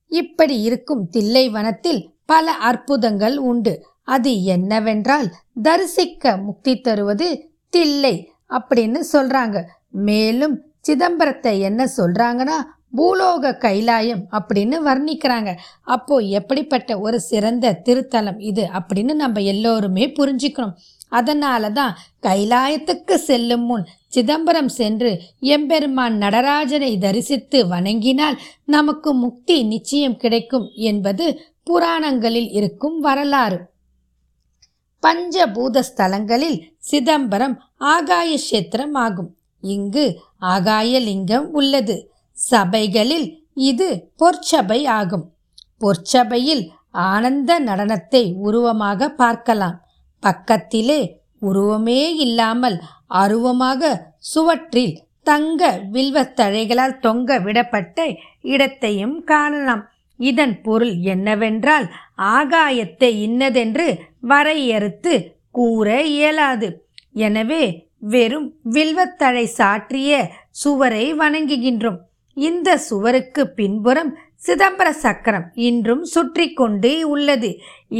இப்படி 0.09 0.61
இருக்கும் 0.61 1.09
தில்லை 1.09 1.49
வனத்தில் 1.49 2.01
பல 2.25 2.51
அற்புதங்கள் 2.51 3.37
உண்டு. 3.37 3.73
அது 4.03 4.43
என்னவென்றால் 4.43 5.27
தரிசிக்க 5.61 6.37
முக்தி 6.37 6.73
தருவது 6.75 7.27
தில்லை 7.69 8.31
அப்படின்னு 8.49 8.99
சொல்றாங்க. 9.13 9.63
மேலும் 9.89 10.61
சிதம்பரத்தை 10.87 11.59
என்ன 11.59 11.87
சொல்றாங்கன்னா 11.97 12.57
பூலோக 12.97 13.51
கைலாயம் 13.57 14.23
அப்படின்னு 14.31 14.77
வர்ணிக்கிறாங்க. 14.85 15.49
அப்போ 15.83 16.17
எப்படிப்பட்ட 16.17 16.99
ஒரு 16.99 17.19
சிறந்த 17.19 17.81
திருத்தலம் 17.85 18.39
இது 18.39 18.63
அப்படின்னு 18.73 19.13
நம்ம 19.13 19.39
எல்லோருமே 19.39 20.05
புரிஞ்சுக்கணும். 20.07 20.75
அதனால 21.09 21.69
தான் 21.69 21.97
கைலாயத்துக்கு 22.21 23.13
செல்லும் 23.13 23.65
முன் 23.65 23.85
சிதம்பரம் 24.07 24.67
சென்று 24.67 25.21
எம்பெருமான் 25.39 26.17
நடராஜனை 26.17 26.97
தரிசித்து 26.97 27.67
வணங்கினால் 27.67 28.37
நமக்கு 28.65 29.13
முக்தி 29.13 29.63
நிச்சயம் 29.63 30.17
கிடைக்கும் 30.17 30.67
என்பது 30.73 31.25
புராணங்களில் 31.63 32.49
இருக்கும் 32.51 32.99
வரலாறு. 32.99 33.59
பஞ்சபூத 35.03 35.83
ஸ்தலங்களில் 35.89 36.57
சிதம்பரம் 36.77 37.61
ஆகாய 37.77 38.37
கஷேத்திரம் 38.37 38.93
ஆகும். 38.93 39.35
இங்கு 39.63 40.05
ஆகாயலிங்கம் 40.41 41.47
உள்ளது. 41.51 42.11
சபைகளில் 42.31 43.47
இது 43.53 44.11
பொற்சபை 44.15 44.87
ஆகும். 44.87 45.25
பொற்சபையில் 45.77 46.63
ஆனந்த 46.91 47.59
நடனத்தை 47.59 48.33
உருவமாக 48.37 49.09
பார்க்கலாம். 49.09 49.77
பக்கத்திலே 50.19 51.01
உருவமே 51.41 52.01
இல்லாமல் 52.25 52.77
அருவமாக 53.21 53.91
சுவற்றில் 54.33 54.95
தங்க 55.23 55.61
வில்வத்தழைகளால் 55.91 56.99
தொங்க 56.99 57.39
விடப்பட்ட 57.39 57.97
இடத்தையும் 58.53 59.17
காணலாம். 59.23 59.83
இதன் 60.19 60.55
பொருள் 60.61 60.95
என்னவென்றால் 61.13 61.85
ஆகாயத்தை 62.17 63.11
இன்னதென்று 63.27 63.87
வரையறுத்து 64.31 65.13
கூற 65.51 65.87
இயலாது. 66.15 66.69
எனவே 67.25 67.63
வெறும் 68.13 68.47
வில்வத்தழை 68.71 69.45
சாற்றிய 69.59 70.11
சுவரை 70.61 71.05
வணங்குகின்றோம். 71.13 71.99
இந்த 72.37 72.69
சுவருக்கு 72.77 73.43
பின்புறம் 73.49 74.11
சிதம்பர 74.43 74.89
சக்கரம் 75.03 75.47
இன்றும் 75.67 76.03
சுற்றி 76.03 76.45
கொண்டே 76.53 76.93
உள்ளது. 77.03 77.49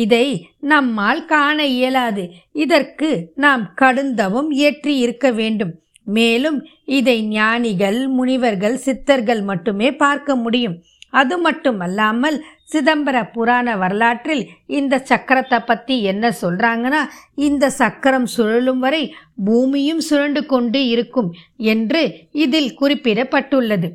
இதை 0.04 0.26
நம்மால் 0.72 1.24
காண 1.26 1.58
இயலாது. 1.66 2.24
இதற்கு 2.64 3.10
நாம் 3.36 3.64
கடுந்தவும் 3.82 4.50
ஏற்றி 4.68 4.94
இருக்க 4.98 5.32
வேண்டும். 5.32 5.74
மேலும் 6.18 6.60
இதை 6.98 7.18
ஞானிகள் 7.32 8.00
முனிவர்கள் 8.10 8.78
சித்தர்கள் 8.78 9.42
மட்டுமே 9.42 9.90
பார்க்க 9.96 10.36
முடியும். 10.36 10.78
அது 11.10 11.36
மட்டுமல்லாமல் 11.38 12.38
சிதம்பர 12.72 13.18
புராண 13.32 13.68
வரலாற்றில் 13.78 14.44
இந்த 14.80 14.96
சக்கரத்தை 15.10 15.60
பற்றி 15.66 15.96
என்ன 16.04 16.26
சொல்கிறாங்கன்னா 16.42 17.02
இந்த 17.48 17.70
சக்கரம் 17.82 18.28
சுழலும் 18.36 18.80
வரை 18.80 19.04
பூமியும் 19.46 20.02
சுழண்டு 20.10 20.42
கொண்டு 20.46 20.82
இருக்கும் 20.88 21.30
என்று 21.74 22.02
இதில் 22.32 22.72
குறிப்பிடப்பட்டுள்ளது. 22.82 23.90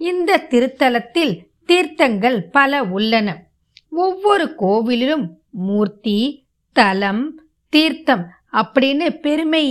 இந்த 0.00 0.40
திருத்தலத்தில் 0.52 1.34
தீர்த்தங்கள் 1.66 2.42
பல 2.50 2.82
உள்ளன. 2.82 3.46
ஒவ்வொரு 3.90 4.54
கோவிலிலும் 4.58 5.26
மூர்த்தி 5.50 6.46
தலம் 6.72 7.40
தீர்த்தம் 7.68 8.28
அப்படின்னு 8.52 9.20
பெருமை 9.20 9.64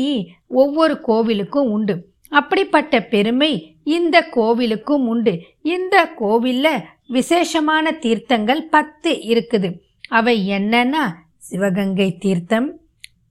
ஒவ்வொரு 0.47 0.99
கோவிலுக்கும் 1.07 1.69
உண்டு. 1.69 2.11
அப்படிப்பட்ட 2.29 3.01
பெருமை 3.03 3.75
இந்த 3.83 4.27
கோவிலுக்கும் 4.35 5.05
உண்டு. 5.07 5.41
இந்த 5.61 6.05
கோவிலில் 6.05 6.81
விசேஷமான 7.07 7.91
தீர்த்தங்கள் 7.91 8.69
பத்து 8.69 9.11
இருக்குது. 9.11 9.79
அவை 10.09 10.49
என்னன்னா 10.49 11.03
சிவகங்கை 11.37 12.17
தீர்த்தம் 12.17 12.79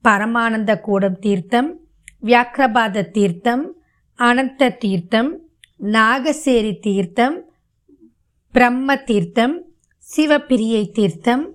பரமானந்த 0.03 0.79
கூடம் 0.79 1.19
தீர்த்தம் 1.19 1.79
வியாக்கிரபாத 2.23 3.09
தீர்த்தம் 3.11 3.75
அனந்த 4.19 4.69
தீர்த்தம் 4.69 5.39
நாகசேரி 5.81 6.79
தீர்த்தம் 6.79 7.52
பிரம்ம 8.55 8.95
தீர்த்தம் 8.95 9.61
சிவப்பிரியை 10.15 10.91
தீர்த்தம் 10.91 11.53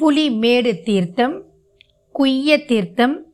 புலிமேடு 0.00 0.82
தீர்த்தம் 0.82 1.42
குய்ய 2.12 2.64
தீர்த்தம் 2.64 3.26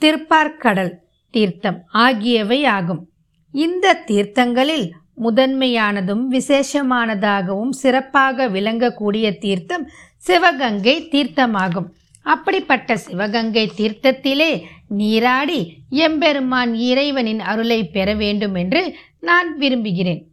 திருப்பார்கடல் 0.00 0.92
தீர்த்தம் 1.30 1.82
ஆகியவை 1.88 2.64
ஆகும். 2.64 3.10
இந்த 3.52 4.04
தீர்த்தங்களில் 4.06 4.90
முதன்மையானதும் 5.16 6.24
விசேஷமானதாகவும் 6.30 7.68
சிறப்பாக 7.68 8.48
விளங்கக்கூடிய 8.48 9.38
தீர்த்தம் 9.38 9.90
சிவகங்கை 10.16 11.08
தீர்த்தமாகும். 11.10 11.88
அப்படிப்பட்ட 12.22 12.96
சிவகங்கை 12.96 13.70
தீர்த்தத்திலே 13.76 14.62
நீராடி 14.88 15.76
எம்பெருமான் 15.88 16.74
இறைவனின் 16.74 17.40
அருளை 17.40 17.84
பெற 17.84 18.14
வேண்டும் 18.14 18.54
என்று 18.54 18.96
நான் 19.20 19.56
விரும்புகிறேன். 19.56 20.29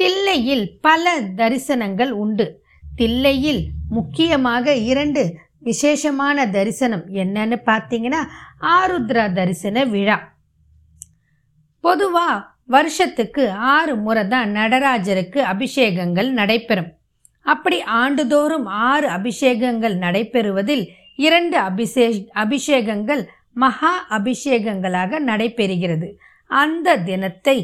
தில்லையில் 0.00 0.64
பல 0.80 1.12
தரிசனங்கள் 1.40 2.12
உண்டு. 2.24 2.46
தில்லையில் 2.96 3.62
முக்கியமாக 3.88 4.74
இரண்டு 4.90 5.22
விசேஷமான 5.68 6.46
தரிசனம் 6.56 7.04
என்னன்னு 7.22 7.56
பார்த்தீங்கன்னா 7.70 8.20
ஆருத்ரா 8.76 9.24
தரிசன 9.38 9.84
விழா. 9.84 10.18
பொதுவாக 11.80 12.44
வருஷத்துக்கு 12.74 13.42
ஆறு 13.50 13.96
முறை 13.96 14.28
தான் 14.28 14.50
நடராஜருக்கு 14.56 15.40
அபிஷேகங்கள் 15.52 16.30
நடைபெறும். 16.30 16.90
அப்படி 17.42 17.78
ஆண்டுதோறும் 17.82 18.66
ஆறு 18.90 19.08
அபிஷேகங்கள் 19.08 19.96
நடைபெறுவதில் 20.04 20.84
இரண்டு 21.26 21.56
அபிஷே 21.68 22.06
அபிஷேகங்கள் 22.44 23.22
மகா 23.52 23.92
அபிஷேகங்களாக 24.18 25.20
நடைபெறுகிறது. 25.30 26.08
அந்த 26.50 26.96
தினத்தை 27.08 27.56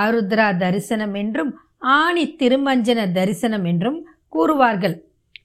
ஆருத்ரா 0.00 0.48
தரிசனம் 0.56 1.14
என்றும் 1.14 1.52
ஆணி 1.82 2.24
திருமஞ்சன 2.40 3.00
தரிசனம் 3.12 3.64
என்றும் 3.64 3.98
கூறுவார்கள். 4.32 4.96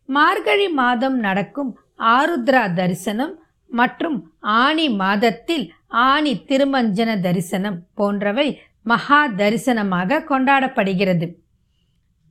மார்கழி 0.06 0.68
மாதம் 0.74 1.18
நடக்கும் 1.20 1.72
ஆருத்ரா 2.16 2.64
தரிசனம் 2.74 3.34
மற்றும் 3.72 4.18
ஆணி 4.42 4.88
மாதத்தில் 5.02 5.66
ஆணி 6.08 6.34
திருமஞ்சன 6.50 7.12
தரிசனம் 7.22 7.78
போன்றவை 7.94 8.48
மகா 8.82 9.22
தரிசனமாக 9.40 10.24
கொண்டாடப்படுகிறது. 10.30 11.28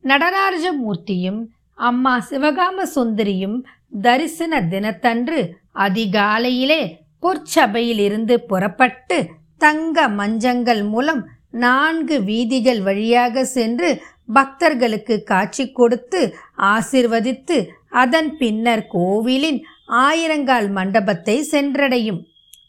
நடராஜமூர்த்தியும் 0.05 1.41
அம்மா 1.79 2.15
சிவகாம 2.31 2.85
சுந்தரியும் 2.95 3.57
தரிசன 4.03 4.61
தினத்தன்று 4.69 5.39
அதிகாலையிலே 5.87 6.83
பொற்சபையிலிருந்து 7.23 8.35
புறப்பட்டு 8.51 9.19
தங்க 9.59 10.09
மஞ்சங்கள் 10.19 10.83
மூலம் 10.89 11.23
நான்கு 11.53 12.17
வீதிகள் 12.23 12.81
வழியாக 12.83 13.45
சென்று 13.57 13.89
பக்தர்களுக்கு 14.35 15.15
காட்சி 15.23 15.65
கொடுத்து 15.71 16.21
ஆசிர்வதித்து 16.73 17.57
அதன் 18.03 18.31
பின்னர் 18.37 18.85
கோவிலின் 18.87 19.61
ஆயிரங்கால் 20.05 20.69
மண்டபத்தை 20.71 21.37
சென்றடையும். 21.53 22.21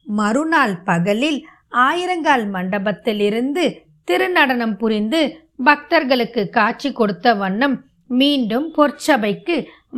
மறுநாள் 0.03 0.75
பகலில் 0.83 1.39
ஆயிரங்கால் 1.87 2.45
மண்டபத்திலிருந்து 2.55 3.63
திருநடனம் 4.07 4.75
புரிந்து 4.77 5.21
பக்தர்களுக்கு 5.63 6.41
காட்சி 6.49 6.89
கொடுத்த 6.91 7.35
வண்ணம் 7.35 7.77
மீண்டும் 8.09 8.67
பொற்சபைக்கு 8.75 9.55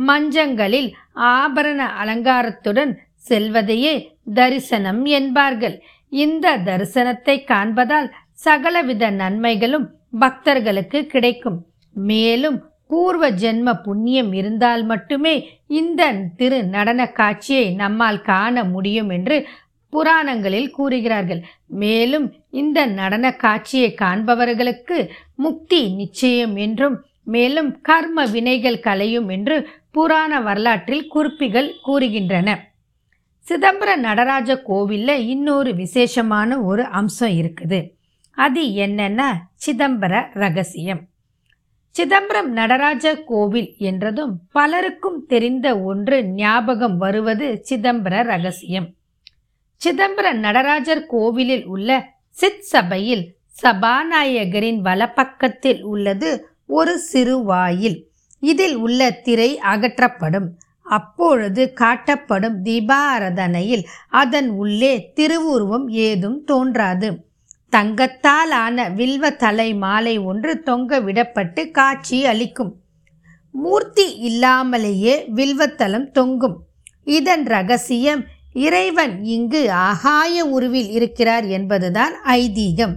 மஞ்சங்களில் 0.08 0.88
ஆபரண 1.32 1.80
அலங்காரத்துடன் 2.02 2.92
செல்வதையே 3.28 3.94
தரிசனம் 4.34 5.02
என்பார்கள். 5.18 5.76
இந்த 6.12 6.56
தரிசனத்தை 6.58 7.36
காண்பதால் 7.44 8.08
சகலவித 8.38 9.10
நன்மைகளும் 9.10 9.86
பக்தர்களுக்கு 10.18 11.06
கிடைக்கும். 11.06 11.58
மேலும் 11.92 12.58
பூர்வ 12.86 13.30
ஜென்ம 13.30 13.68
புண்ணியம் 13.82 14.32
இருந்தால் 14.32 14.84
மட்டுமே 14.84 15.32
இந்த 15.66 16.02
திரு 16.36 16.64
நடன 16.64 17.06
காட்சியை 17.10 17.70
நம்மால் 17.70 18.20
காண 18.22 18.64
முடியும் 18.64 19.10
என்று 19.10 19.36
புராணங்களில் 19.90 20.70
கூறுகிறார்கள். 20.70 21.42
மேலும் 21.66 22.26
இந்த 22.50 22.86
நடன 22.86 23.32
காட்சியை 23.36 23.94
காண்பவர்களுக்கு 23.94 25.08
முக்தி 25.34 25.88
நிச்சயம் 25.88 26.56
என்றும் 26.56 26.96
மேலும் 27.22 27.80
கர்ம 27.80 28.26
வினைகள் 28.26 28.80
கலையும் 28.80 29.28
என்று 29.28 29.56
புராண 29.90 30.40
வரலாற்றில் 30.40 31.06
குறிப்பிகள் 31.06 31.70
கூறுகின்றன. 31.86 32.48
சிதம்பர 33.46 33.90
நடராஜ 33.96 34.56
கோவிலில் 34.60 35.26
இன்னொரு 35.26 35.74
விசேஷமான 35.74 36.58
ஒரு 36.60 36.84
அம்சம் 36.84 37.34
இருக்குது. 37.42 37.80
அது 38.36 38.62
என்னன்னா 38.62 39.28
சிதம்பர 39.66 40.24
ரகசியம். 40.32 41.00
சிதம்பரம் 41.90 42.52
நடராஜ 42.52 43.16
கோவில் 43.16 43.74
என்றதும் 43.78 44.40
பலருக்கும் 44.52 45.26
தெரிந்த 45.26 45.80
ஒன்று 45.80 46.24
ஞாபகம் 46.24 46.96
வருவது 46.96 47.64
சிதம்பர 47.68 48.22
ரகசியம். 48.22 48.94
சிதம்பர 49.84 50.32
நடராஜர் 50.32 51.06
கோவிலில் 51.06 51.66
உள்ள 51.66 52.08
சித் 52.30 52.62
சபையில் 52.62 53.34
சபாநாயகரின் 53.62 54.80
வலப்பக்கத்தில் 54.80 55.82
உள்ளது 55.82 56.48
ஒரு 56.66 56.98
சிறு 56.98 57.44
வாயில் 57.44 58.08
இதில் 58.40 58.76
உள்ள 58.76 59.10
திரை 59.10 59.58
அகற்றப்படும். 59.58 60.48
அப்பொழுது 60.82 61.72
காட்டப்படும் 61.80 62.58
தீபாரதனையில் 62.64 63.84
அதன் 64.08 64.48
உள்ளே 64.48 65.12
திருவுருவம் 65.14 65.88
ஏதும் 65.88 66.44
தோன்றாது. 66.44 67.25
தங்கத்தால் 67.76 68.50
ஆன 68.50 68.88
வில்வ 68.88 69.36
தலை 69.36 69.74
மாலை 69.74 70.18
ஒன்று 70.18 70.62
தொங்க 70.62 71.00
விடப்பட்டு 71.00 71.70
காட்சி 71.70 72.26
அளிக்கும். 72.26 72.80
மூர்த்தி 73.52 74.16
இல்லாமலேயே 74.16 75.28
வில்வத்தலம் 75.34 76.10
தொங்கும். 76.10 76.64
இதன் 77.04 77.44
ரகசியம் 77.44 78.24
இறைவன் 78.52 79.24
இங்கு 79.24 79.72
ஆகாய 79.72 80.44
உருவில் 80.44 80.90
இருக்கிறார் 80.90 81.44
என்பதுதான் 81.44 82.12
ஐதீகம். 82.24 82.94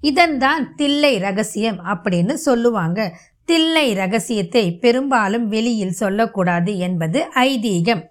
இதன்தான் 0.00 0.74
தில்லை 0.74 1.18
ரகசியம் 1.18 1.80
அப்படின்னு 1.84 2.32
சொல்லுவாங்க. 2.32 3.18
தில்லை 3.44 3.92
ரகசியத்தை 3.92 4.78
பெரும்பாலும் 4.78 5.48
வெளியில் 5.48 5.98
சொல்லக்கூடாது 6.02 6.78
என்பது 6.78 7.26
ஐதீகம். 7.34 8.04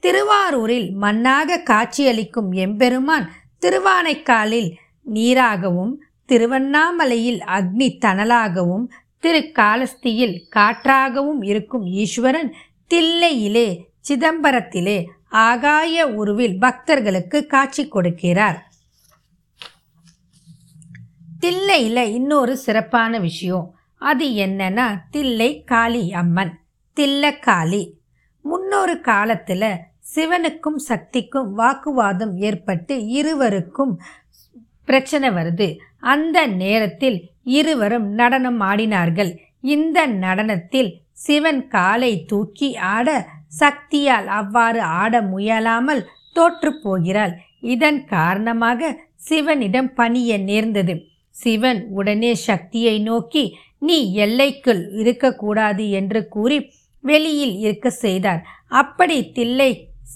திருவாரூரில் 0.00 0.96
மண்ணாக 1.00 1.62
காட்சியளிக்கும் 1.62 2.52
எம்பெருமான் 2.52 3.32
திருவானைக்காலில் 3.62 4.74
நீராகவும் 5.02 6.02
திருவண்ணாமலையில் 6.26 7.40
அக்னி 7.40 7.98
தணலாகவும் 8.00 8.84
திருக்காலஸ்தியில் 9.22 10.42
காற்றாகவும் 10.56 11.42
இருக்கும் 11.42 11.86
ஈஸ்வரன் 11.86 12.54
தில்லையிலே 12.94 13.84
சிதம்பரத்திலே 14.08 15.06
ஆகாய 15.28 16.06
உருவில் 16.06 16.58
பக்தர்களுக்கு 16.58 17.46
காட்சி 17.46 17.88
கொடுக்கிறார். 17.88 18.58
தில்லையில் 21.40 22.12
இன்னொரு 22.12 22.56
சிறப்பான 22.56 23.18
விஷயம். 23.18 23.74
அது 23.96 24.26
என்னன்னா 24.26 24.98
தில்லை 25.10 25.64
காளி 25.64 26.12
அம்மன் 26.12 26.60
தில்லக்காளி. 27.00 27.92
முன்னொரு 28.42 29.00
காலத்தில் 29.00 29.76
சிவனுக்கும் 30.04 30.80
சக்திக்கும் 30.88 31.48
வாக்குவாதம் 31.54 32.34
ஏற்பட்டு 32.38 32.94
இருவருக்கும் 33.18 33.94
பிரச்சனை 34.84 35.28
வருது. 35.30 35.68
அந்த 36.12 36.38
நேரத்தில் 36.62 37.18
இருவரும் 37.58 38.08
நடனம் 38.12 38.60
ஆடினார்கள். 38.60 39.30
இந்த 39.74 39.98
நடனத்தில் 40.24 40.90
சிவன் 41.24 41.62
காலை 41.68 42.12
தூக்கி 42.24 42.68
ஆட 42.94 43.08
சக்தியால் 43.60 44.28
அவ்வாறு 44.40 44.80
ஆட 45.00 45.14
முயலாமல் 45.22 46.02
தோற்று 46.32 46.70
போகிறாள். 46.82 47.32
இதன் 47.74 48.00
காரணமாக 48.04 48.90
சிவனிடம் 49.28 49.90
பணிய 49.94 50.38
நேர்ந்தது. 50.38 50.94
சிவன் 51.36 51.80
உடனே 51.90 52.32
சக்தியை 52.48 52.96
நோக்கி 53.00 53.44
நீ 53.78 53.98
எல்லைக்குள் 54.24 54.82
இருக்கக்கூடாது 54.92 55.84
என்று 55.90 56.20
கூறி 56.28 56.58
வெளியில் 57.04 57.56
இருக்க 57.56 57.90
செய்தார். 58.04 58.42
அப்படி 58.80 59.16
தில்லை 59.30 59.70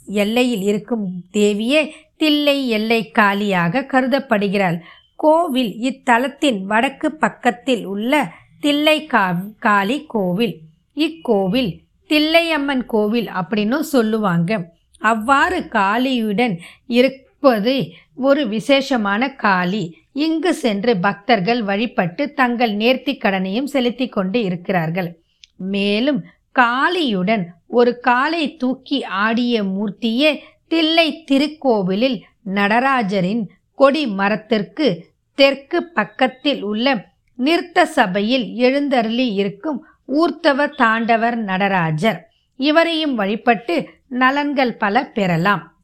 எல்லையில் 0.06 0.60
இருக்கும் 0.60 1.12
தேவியே 1.32 1.90
தில்லை 2.16 2.68
எல்லை 2.68 3.10
காலியாக 3.10 3.86
கருதப்படுகிறாள். 3.92 4.80
கோவில் 5.16 5.74
இத்தலத்தின் 5.80 6.62
வடக்கு 6.62 7.12
பக்கத்தில் 7.12 7.84
உள்ள 7.84 8.32
தில்லை 8.60 9.06
கா 9.06 9.44
காளி 9.58 10.04
கோவில். 10.06 10.58
இக்கோவில் 10.96 11.78
தில்லையம்மன் 12.08 12.84
கோவில் 12.86 13.26
அப்படின்னும் 13.26 13.80
சொல்லுவாங்க. 13.80 14.74
அவ்வாறு 14.98 15.60
காளியுடன் 15.60 16.58
இருப்பது 16.86 17.90
ஒரு 18.14 18.48
விசேஷமான 18.48 19.34
காளி. 19.34 19.96
இங்கு 20.12 20.54
சென்று 20.54 20.96
பக்தர்கள் 20.96 21.62
வழிபட்டு 21.62 22.32
தங்கள் 22.32 22.76
நேர்த்தி 22.76 23.18
கடனையும் 23.18 23.64
செலுத்தி 23.64 24.08
கொண்டு 24.08 24.42
இருக்கிறார்கள். 24.42 25.18
மேலும் 25.56 26.24
காளியுடன் 26.54 27.44
ஒரு 27.66 28.00
காலை 28.00 28.56
தூக்கி 28.56 29.04
ஆடிய 29.04 29.62
மூர்த்தியே 29.62 30.38
தில்லை 30.68 31.24
திருக்கோவிலில் 31.30 32.20
நடராஜரின் 32.54 33.48
கொடி 33.74 34.06
மரத்திற்கு 34.06 35.06
தெற்கு 35.34 35.84
பக்கத்தில் 35.84 36.62
உள்ள 36.62 37.06
நிறுத்த 37.34 37.86
சபையில் 37.86 38.54
எழுந்தருளி 38.54 39.32
இருக்கும் 39.32 39.86
ஊர்த்தவ 40.08 40.68
தாண்டவர் 40.76 41.36
நடராஜர். 41.36 42.28
இவரையும் 42.56 43.14
வழிபட்டு 43.14 43.88
நலன்கள் 44.08 44.78
பல 44.78 45.04
பெறலாம். 45.06 45.74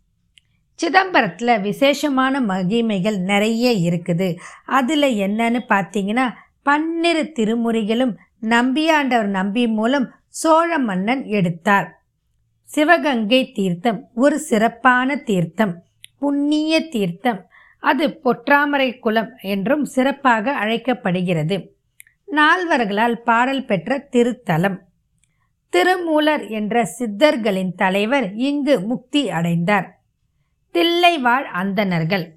சிதம்பரத்தில் 0.75 1.61
விசேஷமான 1.61 2.41
மகிமைகள் 2.41 3.19
நிறைய 3.19 3.91
இருக்குது. 3.91 4.37
அதில் 4.65 5.03
என்னன்னு 5.03 5.61
பார்த்தீங்கன்னா 5.69 6.31
பன்னிரு 6.63 7.33
திருமுறைகளும் 7.39 8.15
நம்பியாண்டவர் 8.41 9.27
நம்பி 9.27 9.69
மூலம் 9.69 10.15
சோழ 10.33 10.79
மன்னன் 10.79 11.25
எடுத்தார். 11.25 11.89
சிவகங்கை 12.65 13.53
தீர்த்தம் 13.53 14.09
ஒரு 14.15 14.39
சிறப்பான 14.39 15.17
தீர்த்தம் 15.17 15.85
புண்ணிய 16.19 16.89
தீர்த்தம். 16.89 17.41
அது 17.81 18.21
பொற்றாமரை 18.25 18.99
குளம் 18.99 19.31
என்றும் 19.43 19.85
சிறப்பாக 19.85 20.53
அழைக்கப்படுகிறது. 20.53 21.77
நால்வர்களால் 22.33 23.15
பாடல் 23.15 23.65
பெற்ற 23.65 24.09
திருத்தலம். 24.13 24.79
திருமூலர் 25.69 26.49
என்ற 26.49 26.89
சித்தர்களின் 26.99 27.75
தலைவர் 27.75 28.33
இங்கு 28.35 28.81
முக்தி 28.81 29.31
அடைந்தார். 29.31 29.89
தில்லைவாழ் 30.75 31.45
அந்தணர்கள். 31.53 32.37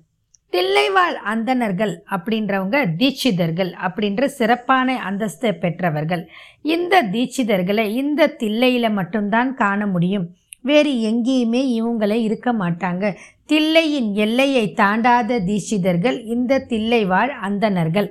தில்லைவாழ் 0.53 1.15
அந்தணர்கள் 1.23 2.03
அப்படின்றவங்க 2.09 2.77
தீட்சிதர்கள் 2.99 3.71
அப்படின்ற 3.87 4.25
சிறப்பான 4.25 4.95
அந்தஸ்தை 5.09 5.51
பெற்றவர்கள். 5.59 6.29
இந்த 6.61 7.03
தீட்சிதர்களை 7.03 7.85
இந்த 7.95 8.27
தில்லையில் 8.27 8.89
மட்டும்தான் 8.91 9.53
காண 9.53 9.87
முடியும். 9.87 10.27
வேறு 10.61 10.93
எங்கேயுமே 11.11 11.61
இவங்களை 11.79 12.17
இருக்க 12.21 12.53
மாட்டாங்க. 12.53 13.15
தில்லையின் 13.47 14.09
எல்லையை 14.13 14.73
தாண்டாத 14.77 15.39
தீட்சிதர்கள் 15.49 16.25
இந்த 16.25 16.65
தில்லைவாழ் 16.69 17.33
அந்தணர்கள். 17.47 18.09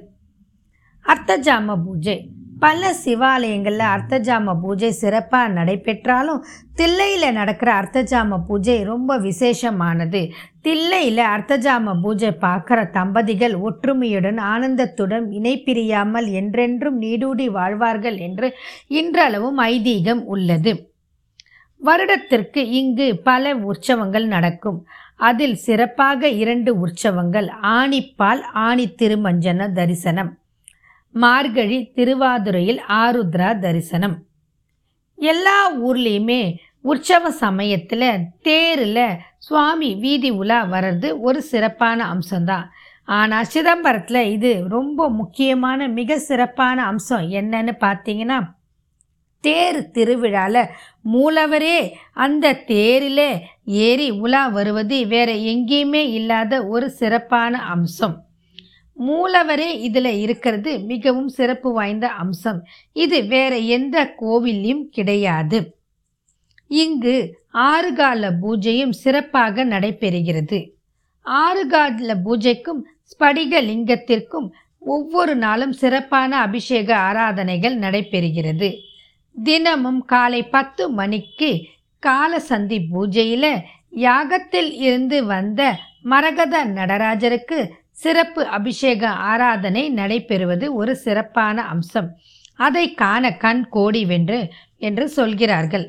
அர்த்தஜாம 1.04 1.76
பூஜை. 1.84 2.18
பல 2.60 2.94
சிவாலயங்களில் 3.04 3.84
அர்த்தஜாம 3.94 4.60
பூஜை 4.60 4.90
சிறப்பாக 4.90 5.52
நடைபெற்றாலும் 5.52 6.44
தில்லையில் 6.74 7.32
நடக்கிற 7.32 7.70
அர்த்தஜாம 7.80 8.38
பூஜை 8.46 8.82
ரொம்ப 8.82 9.18
விசேஷமானது. 9.18 10.30
தில்லையில் 10.62 11.22
அர்த்தஜாம 11.34 12.00
பூஜை 12.02 12.28
பார்க்குற 12.28 12.90
தம்பதிகள் 12.90 13.54
ஒற்றுமையுடன் 13.54 14.38
ஆனந்தத்துடன் 14.38 15.26
இணைப்பிரியாமல் 15.30 16.32
என்றென்றும் 16.32 17.00
நீடூடி 17.00 17.46
வாழ்வார்கள் 17.50 18.16
என்று 18.16 18.54
இன்றளவும் 18.88 19.58
ஐதீகம் 19.58 20.22
உள்ளது. 20.24 20.92
வருடத்திற்கு 21.80 22.70
இங்கு 22.70 23.16
பல 23.16 23.54
உற்சவங்கள் 23.54 24.26
நடக்கும். 24.26 24.86
அதில் 25.16 25.54
சிறப்பாக 25.54 26.28
இரண்டு 26.28 26.86
உற்சவங்கள் 26.86 27.48
ஆணிப்பால் 27.62 28.40
ஆணி 28.40 28.94
திருமஞ்சன 29.02 29.72
தரிசனம். 29.72 30.38
மார்கழி 31.14 31.78
திருவாதுரையில் 31.96 32.80
ஆருத்ரா 33.02 33.50
தரிசனம். 33.64 34.16
எல்லா 35.18 35.58
ஊர்லேயுமே 35.88 36.42
உற்சவ 36.82 37.30
சமயத்தில் 37.42 38.08
தேரில் 38.46 39.06
சுவாமி 39.38 39.90
வீதி 40.02 40.30
உலா 40.40 40.58
வர்றது 40.72 41.08
ஒரு 41.26 41.40
சிறப்பான 41.50 41.98
அம்சம்தான். 42.14 42.66
ஆனால் 43.18 43.48
சிதம்பரத்தில் 43.54 44.20
இது 44.34 44.50
ரொம்ப 44.68 45.08
முக்கியமான 45.20 45.88
மிக 45.98 46.18
சிறப்பான 46.28 46.76
அம்சம் 46.90 47.24
என்னன்னு 47.40 47.74
பார்த்தீங்கன்னா 47.86 48.38
தேர் 49.44 49.80
திருவிழாவில் 49.94 50.70
மூலவரே 51.14 51.78
அந்த 52.24 52.54
தேரில் 52.70 53.26
ஏறி 53.86 54.10
உலா 54.24 54.44
வருவது 54.48 54.98
வேற 55.06 55.30
எங்கேயுமே 55.52 56.02
இல்லாத 56.18 56.52
ஒரு 56.66 56.86
சிறப்பான 57.00 57.56
அம்சம். 57.74 58.16
மூலவரே 58.98 59.78
இதில் 59.78 60.04
இருக்கிறது 60.04 60.78
மிகவும் 60.78 61.28
சிறப்பு 61.28 61.72
வாய்ந்த 61.72 62.08
அம்சம். 62.08 62.64
இது 62.92 63.24
வேற 63.24 63.58
எந்த 63.58 64.14
கோவிலையும் 64.20 64.84
கிடையாது. 64.90 65.78
இங்கு 66.66 67.38
ஆறுகால 67.52 68.30
பூஜையும் 68.42 68.90
சிறப்பாக 68.90 69.64
நடைபெறுகிறது. 69.64 70.72
ஆறுகால 71.26 72.14
பூஜைக்கும் 72.24 72.80
ஸ்படிக 73.02 73.60
லிங்கத்திற்கும் 73.60 74.48
ஒவ்வொரு 74.78 75.36
நாளும் 75.36 75.72
சிறப்பான 75.72 76.38
அபிஷேக 76.38 76.96
ஆராதனைகள் 76.96 77.78
நடைபெறுகிறது. 77.78 78.78
தினமும் 79.42 80.04
காலை 80.04 80.42
பத்து 80.42 80.90
மணிக்கு 80.90 81.66
காலசந்தி 82.06 82.78
பூஜையில் 82.94 83.62
யாகத்தில் 83.90 84.72
இருந்து 84.72 85.24
வந்த 85.24 85.76
மரகத 86.02 86.64
நடராஜருக்கு 86.64 87.70
சிறப்பு 88.04 88.42
அபிஷேக 88.56 89.02
ஆராதனை 89.32 89.82
நடைபெறுவது 89.96 90.66
ஒரு 90.80 90.92
சிறப்பான 91.04 91.56
அம்சம். 91.74 92.08
அதை 92.66 92.86
காண 93.02 93.24
கண் 93.44 93.62
கோடி 93.74 94.02
வென்று 94.10 94.40
என்று 94.86 95.04
சொல்கிறார்கள். 95.18 95.86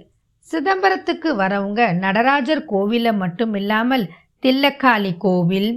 சிதம்பரத்துக்கு 0.48 1.30
வரவங்க 1.42 1.82
நடராஜர் 2.04 2.62
கோவிலை 2.72 3.14
மட்டும் 3.24 3.54
இல்லாமல் 3.54 4.06
தில்லக்காளி 4.44 5.12
கோவில் 5.26 5.72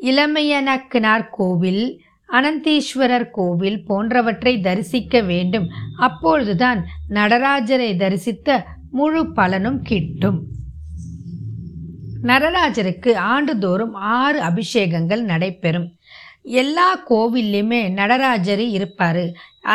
இளமையனக்கினார் 0.00 1.26
கோவில் 1.38 1.84
அனந்தீஸ்வரர் 2.28 3.28
கோவில் 3.38 3.78
போன்றவற்றை 3.88 4.52
தரிசிக்க 4.66 5.22
வேண்டும். 5.30 5.66
அப்பொழுதுதான் 6.08 6.80
நடராஜரை 7.18 7.90
தரிசித்த 8.02 8.58
முழு 8.98 9.22
பலனும் 9.38 9.80
கிட்டும். 9.88 10.38
நடராஜருக்கு 12.28 13.10
ஆண்டுதோறும் 13.32 13.94
ஆறு 13.94 14.38
அபிஷேகங்கள் 14.40 15.22
நடைபெறும். 15.22 15.88
எல்லா 16.58 16.86
கோவில்லையுமே 17.08 17.80
நடராஜர் 17.92 18.62
இருப்பார். 18.76 19.24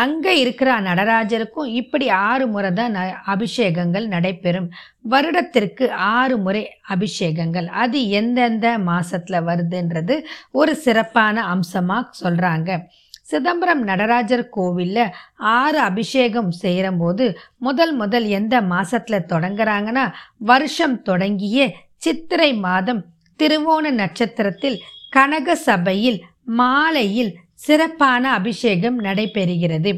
அங்கே 0.02 0.34
இருக்கிற 0.40 0.70
நடராஜருக்கும் 0.80 1.70
இப்படி 1.72 2.10
ஆறு 2.10 2.46
முறை 2.48 2.72
தான் 2.74 2.92
ந 2.92 3.02
அபிஷேகங்கள் 3.34 4.06
நடைபெறும். 4.08 4.70
வருடத்திற்கு 5.02 5.92
ஆறு 6.16 6.38
முறை 6.38 6.64
அபிஷேகங்கள். 6.96 7.68
அது 7.84 8.00
எந்தெந்த 8.10 8.78
மாதத்தில் 8.80 9.46
வருதுன்றது 9.46 10.18
ஒரு 10.52 10.76
சிறப்பான 10.76 11.44
அம்சமாக 11.46 12.14
சொல்கிறாங்க 12.24 12.80
சிதம்பரம் 13.24 13.84
நடராஜர் 13.84 14.50
கோவிலில் 14.50 15.14
ஆறு 15.54 15.80
அபிஷேகம் 15.80 16.52
செய்கிறம்போது 16.64 17.26
முதல் 17.58 17.94
முதல் 17.94 18.28
எந்த 18.30 18.56
மாதத்தில் 18.62 19.30
தொடங்குறாங்கன்னா 19.34 20.04
வருஷம் 20.38 20.98
தொடங்கியே 21.02 21.66
சித்திரை 22.06 22.50
மாதம் 22.66 23.02
திருவோண 23.40 23.92
நட்சத்திரத்தில் 23.92 24.78
கனக 25.10 25.56
சபையில் 25.68 26.20
மாலையில் 26.60 27.32
சிறப்பான 27.66 28.24
அபிஷேகம் 28.32 28.98
நடைபெறுகிறது. 29.04 29.92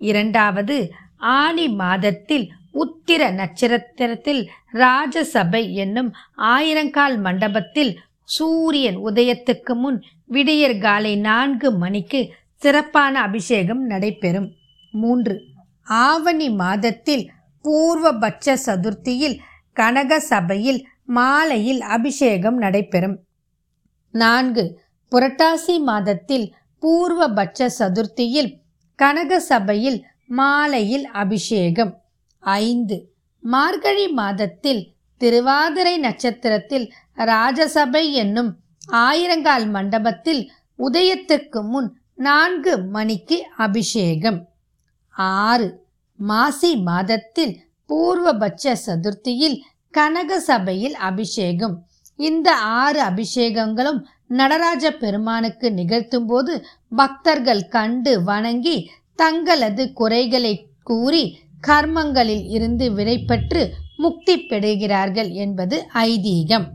இரண்டாவது 0.00 0.76
ஆனி 1.18 1.66
மாதத்தில் 1.80 2.46
உத்திர 2.82 3.22
நட்சத்திரத்தில் 3.30 4.42
ராஜசபை 4.74 5.62
என்னும் 5.82 6.10
ஆயிரங்கால் 6.54 7.16
மண்டபத்தில் 7.20 7.92
சூரியன் 8.36 8.98
உதயத்துக்கு 9.08 9.74
முன் 9.82 9.98
விடியற் 10.24 10.80
காலை 10.80 11.12
நான்கு 11.28 11.70
மணிக்கு 11.82 12.20
சிறப்பான 12.62 13.14
அபிஷேகம் 13.20 13.82
நடைபெறும். 13.86 14.48
மூன்று 14.92 15.36
ஆவணி 16.06 16.48
மாதத்தில் 16.62 17.24
பூர்வபட்ச 17.64 18.56
சதுர்த்தியில் 18.66 19.38
கனக 19.72 20.20
சபையில் 20.20 20.86
மாலையில் 21.04 21.80
அபிஷேகம் 21.80 22.58
நடைபெறும். 22.58 23.16
நான்கு 24.10 24.80
புரட்டாசி 25.12 25.82
மாதத்தில் 25.82 26.54
பூர்வபட்ச 26.82 27.68
சதுர்த்தியில் 27.78 28.50
கனக 28.94 29.40
சபையில் 29.40 30.04
மாலையில் 30.26 31.06
அபிஷேகம். 31.06 32.02
ஐந்து 32.38 33.12
மார்கழி 33.40 34.08
மாதத்தில் 34.08 34.94
திருவாதிரை 35.16 35.98
நட்சத்திரத்தில் 35.98 36.92
ராஜசபை 37.16 38.12
என்னும் 38.12 38.56
ஆயிரங்கால் 38.86 39.70
மண்டபத்தில் 39.70 40.52
உதயத்திற்கு 40.78 41.62
முன் 41.62 41.88
நான்கு 42.14 42.78
மணிக்கு 42.78 43.46
அபிஷேகம். 43.56 44.48
ஆறு 45.10 45.86
மாசி 46.16 46.76
மாதத்தில் 46.76 47.69
பூர்வபட்ச 47.90 48.74
சதுர்த்தியில் 48.86 49.58
கனக 49.94 50.40
சபையில் 50.40 50.96
அபிஷேகம். 51.08 51.76
இந்த 52.18 52.48
ஆறு 52.56 53.00
அபிஷேகங்களும் 53.02 54.00
நடராஜ 54.26 54.90
பெருமானுக்கு 55.02 55.72
நிகழ்த்தும் 55.72 56.26
போது 56.26 56.52
பக்தர்கள் 56.96 57.62
கண்டு 57.68 58.12
வணங்கி 58.22 58.76
தங்களது 59.14 59.84
குறைகளை 59.92 60.52
கூறி 60.82 61.24
கர்மங்களில் 61.68 62.44
இருந்து 62.48 62.86
விடைபெற்று 62.92 63.62
முக்தி 63.96 64.34
பெறுகிறார்கள் 64.50 65.30
என்பது 65.44 65.86
ஐதீகம். 65.94 66.66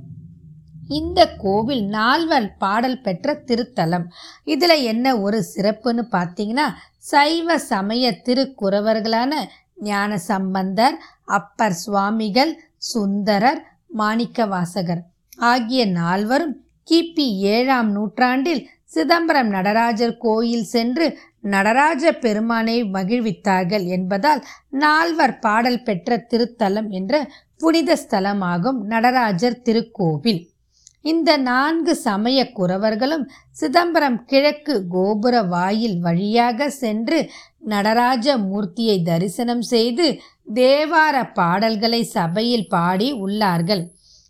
இந்த 0.87 1.19
கோவில் 1.43 1.85
நால்வர் 1.85 2.49
பாடல் 2.57 2.99
பெற்ற 3.01 3.33
திருத்தலம். 3.45 4.03
இதில் 4.43 4.77
என்ன 4.83 5.15
ஒரு 5.17 5.39
சிறப்புன்னு 5.55 6.03
பார்த்தீங்கன்னா 6.11 6.67
சைவ 7.11 7.57
சமய 7.71 8.11
திருக்குறவர்களான 8.25 9.33
ஞான 9.77 10.17
சம்பந்தர் 10.17 10.95
அப்பர் 11.25 11.73
சுவாமிகள் 11.73 12.53
சுந்தரர் 12.77 13.61
மாணிக்கவாசகர். 13.97 15.01
ஆகிய 15.35 15.85
நால்வரும் 15.85 16.55
கிபி 16.87 17.27
ஏழாம் 17.39 17.91
நூற்றாண்டில் 17.91 18.63
சிதம்பரம் 18.85 19.49
நடராஜர் 19.49 20.17
கோயில் 20.17 20.63
சென்று 20.63 21.05
நடராஜ 21.39 22.11
பெருமானை 22.11 22.83
மகிழ்வித்தார்கள் 22.83 23.85
என்பதால் 23.87 24.41
நால்வர் 24.69 25.39
பாடல் 25.39 25.83
பெற்ற 25.83 26.17
திருத்தலம் 26.29 26.89
என்ற 26.89 27.13
புனித 27.57 27.97
ஸ்தலமாகும் 28.03 28.79
நடராஜர் 28.83 29.61
திருக்கோவில். 29.63 30.41
இந்த 31.01 31.37
நான்கு 31.37 31.95
சமய 31.95 32.51
குறவர்களும் 32.55 33.25
சிதம்பரம் 33.51 34.25
கிழக்கு 34.25 34.87
கோபுர 34.87 35.41
வாயில் 35.41 35.99
வழியாக 35.99 36.69
சென்று 36.69 37.19
நடராஜ 37.65 38.37
மூர்த்தியை 38.47 38.97
தரிசனம் 39.03 39.63
செய்து 39.73 40.05
தேவார 40.53 41.15
பாடல்களை 41.33 42.01
சபையில் 42.15 42.67
பாடி 42.67 43.07
உள்ளார்கள். 43.23 43.83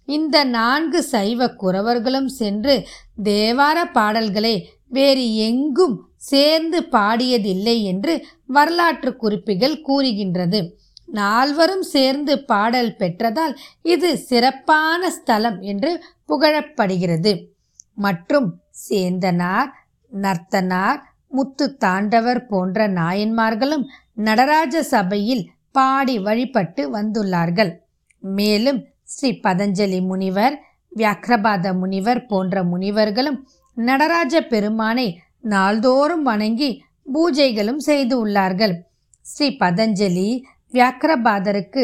இந்த 0.08 0.38
நான்கு 0.58 1.00
சைவ 1.04 1.48
குறவர்களும் 1.62 2.30
சென்று 2.40 2.76
தேவார 3.24 3.78
பாடல்களை 3.98 4.56
வேறு 4.88 5.26
எங்கும் 5.48 5.96
சேர்ந்து 6.32 6.80
பாடியதில்லை 6.92 7.78
என்று 7.92 8.14
வரலாற்று 8.56 9.12
குறிப்புகள் 9.16 9.78
கூறுகின்றது. 9.82 10.60
நால்வரும் 11.20 11.86
சேர்ந்து 11.94 12.34
பாடல் 12.52 12.94
பெற்றதால் 13.00 13.54
இது 13.94 14.10
சிறப்பான 14.30 15.10
ஸ்தலம் 15.18 15.60
என்று 15.72 15.92
புகழப்படுகிறது. 16.30 17.34
மற்றும் 18.06 18.48
சேந்தனார் 18.88 19.70
நர்த்தனார் 20.12 21.00
முத்து 21.36 21.66
தாண்டவர் 21.84 22.42
போன்ற 22.52 22.88
நாயன்மார்களும் 23.00 23.86
நடராஜ 24.28 24.84
சபையில் 24.94 25.44
பாடி 25.76 26.16
வழிபட்டு 26.20 26.82
வந்துள்ளார்கள். 26.98 27.72
மேலும் 28.24 28.80
ஸ்ரீ 29.14 29.30
பதஞ்சலி 29.44 30.00
முனிவர் 30.10 30.56
வியாக்கிரபாத 30.92 31.74
முனிவர் 31.82 32.22
போன்ற 32.26 32.64
முனிவர்களும் 32.64 33.40
நடராஜ 33.78 34.36
பெருமானை 34.52 35.08
நாள்தோறும் 35.54 36.24
வணங்கி 36.24 36.70
பூஜைகளும் 37.14 37.82
செய்து 37.88 38.16
உள்ளார்கள். 38.24 38.76
ஸ்ரீ 39.26 39.48
பதஞ்சலி 39.62 40.30
வியாக்கிரபாதருக்கு 40.74 41.84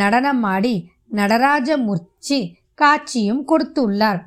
நடனமாடி 0.00 0.74
நடராஜ 1.18 1.78
முர்ச்சி 1.86 2.38
காட்சியும் 2.80 3.42
கொடுத்துள்ளார். 3.50 4.20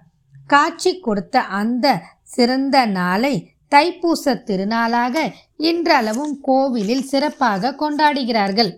காட்சி 0.47 0.91
கொடுத்த 0.99 1.35
அந்த 1.59 1.87
சிறந்த 2.33 2.77
நாளை 2.97 3.35
தைப்பூச 3.71 4.33
திருநாளாக 4.43 5.15
இன்றளவும் 5.57 6.39
கோவிலில் 6.41 7.03
சிறப்பாக 7.03 7.75
கொண்டாடுகிறார்கள். 7.81 8.71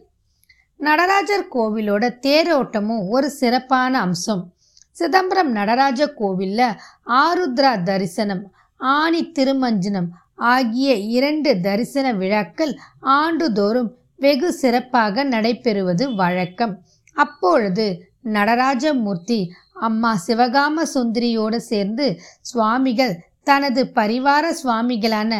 நடராஜர் 0.77 1.47
கோவிலோட 1.53 2.03
தேரோட்டமும் 2.25 3.07
ஒரு 3.09 3.29
சிறப்பான 3.29 3.99
அம்சம். 3.99 4.53
சிதம்பரம் 4.91 5.51
நடராஜ 5.51 6.07
கோவிலில் 6.07 6.77
ஆருத்ரா 7.07 7.83
தரிசனம் 7.83 8.43
ஆணி 8.77 9.31
திருமஞ்சனம் 9.39 10.09
ஆகிய 10.35 10.93
இரண்டு 10.93 11.59
தரிசன 11.61 12.13
விழாக்கள் 12.13 12.73
ஆண்டுதோறும் 13.01 13.91
வெகு 14.15 14.53
சிறப்பாக 14.53 15.23
நடைபெறுவது 15.23 16.15
வழக்கம். 16.15 16.73
அப்பொழுது 17.13 17.85
நடராஜமூர்த்தி 18.23 19.39
அம்மா 19.73 20.11
சிவகாம 20.27 20.83
சுந்தரியோடு 20.93 21.55
சேர்ந்து 21.55 22.19
சுவாமிகள் 22.41 23.13
தனது 23.47 23.81
பரிவார 23.95 24.45
சுவாமிகளான 24.61 25.31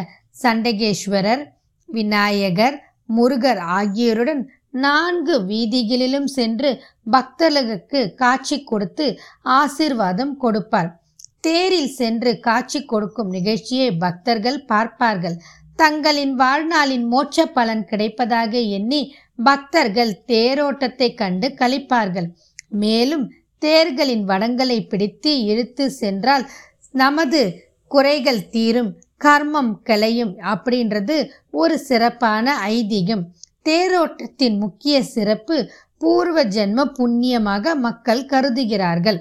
சண்டகேஸ்வரர் 0.42 1.42
விநாயகர் 1.88 2.76
முருகர் 3.08 3.60
ஆகியோருடன் 3.76 4.42
நான்கு 4.76 5.34
வீதிகளிலும் 5.46 6.28
சென்று 6.28 6.70
பக்தர்களுக்கு 7.10 8.00
காட்சி 8.14 8.56
கொடுத்து 8.62 9.06
ஆசிர்வாதம் 9.58 10.32
கொடுப்பார். 10.36 10.90
தேரில் 11.40 11.92
சென்று 11.92 12.30
காட்சி 12.40 12.80
கொடுக்கும் 12.84 13.30
நிகழ்ச்சியை 13.30 13.90
பக்தர்கள் 13.96 14.58
பார்ப்பார்கள். 14.64 15.36
தங்களின் 15.76 16.34
வாழ்நாளின் 16.34 17.06
மோட்ச 17.12 17.46
பலன் 17.52 17.84
கிடைப்பதாக 17.84 18.52
எண்ணி 18.78 19.00
பக்தர்கள் 19.44 20.12
தேரோட்டத்தை 20.28 21.08
கண்டு 21.14 21.48
கழிப்பார்கள் 21.60 22.28
மேலும் 22.82 23.24
தேர்களின் 23.62 24.24
வடங்களை 24.24 24.78
பிடித்து 24.82 25.32
இழுத்து 25.44 25.84
சென்றால் 26.00 26.44
நமது 26.94 27.40
குறைகள் 27.94 28.42
தீரும் 28.54 28.90
கர்மம் 29.24 29.72
கலையும் 29.88 30.32
அப்படின்றது 30.52 31.16
ஒரு 31.60 31.74
சிறப்பான 31.88 32.54
ஐதீகம். 32.68 33.22
தேரோட்டத்தின் 33.66 34.56
முக்கிய 34.62 34.96
சிறப்பு 35.14 35.56
பூர்வ 36.00 36.38
ஜென்ம 36.54 36.80
புண்ணியமாக 36.96 37.74
மக்கள் 37.84 38.22
கருதுகிறார்கள். 38.32 39.20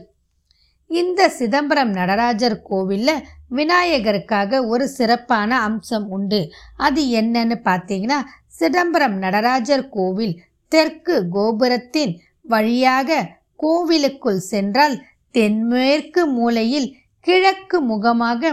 இந்த 0.90 1.22
சிதம்பரம் 1.38 1.92
நடராஜர் 2.00 2.58
கோவிலில் 2.62 3.24
விநாயகருக்காக 3.56 4.60
ஒரு 4.68 4.86
சிறப்பான 4.98 5.60
அம்சம் 5.68 6.08
உண்டு. 6.16 6.42
அது 6.88 7.02
என்னன்னு 7.22 7.58
பார்த்தீங்கன்னா 7.70 8.20
சிதம்பரம் 8.60 9.16
நடராஜர் 9.18 9.86
கோவில் 9.96 10.36
தெற்கு 10.72 11.16
கோபுரத்தின் 11.36 12.14
வழியாக 12.46 13.20
கோவிலுக்குள் 13.64 14.42
சென்றால் 14.52 14.96
தென்மேற்கு 15.36 16.22
மூலையில் 16.36 16.90
கிழக்கு 17.24 17.82
முகமாக 17.82 18.52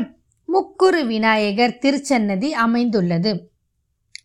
முக்குரு 0.49 1.07
விநாயகர் 1.07 1.79
திருச்சன்னதி 1.79 2.53
அமைந்துள்ளது. 2.55 3.51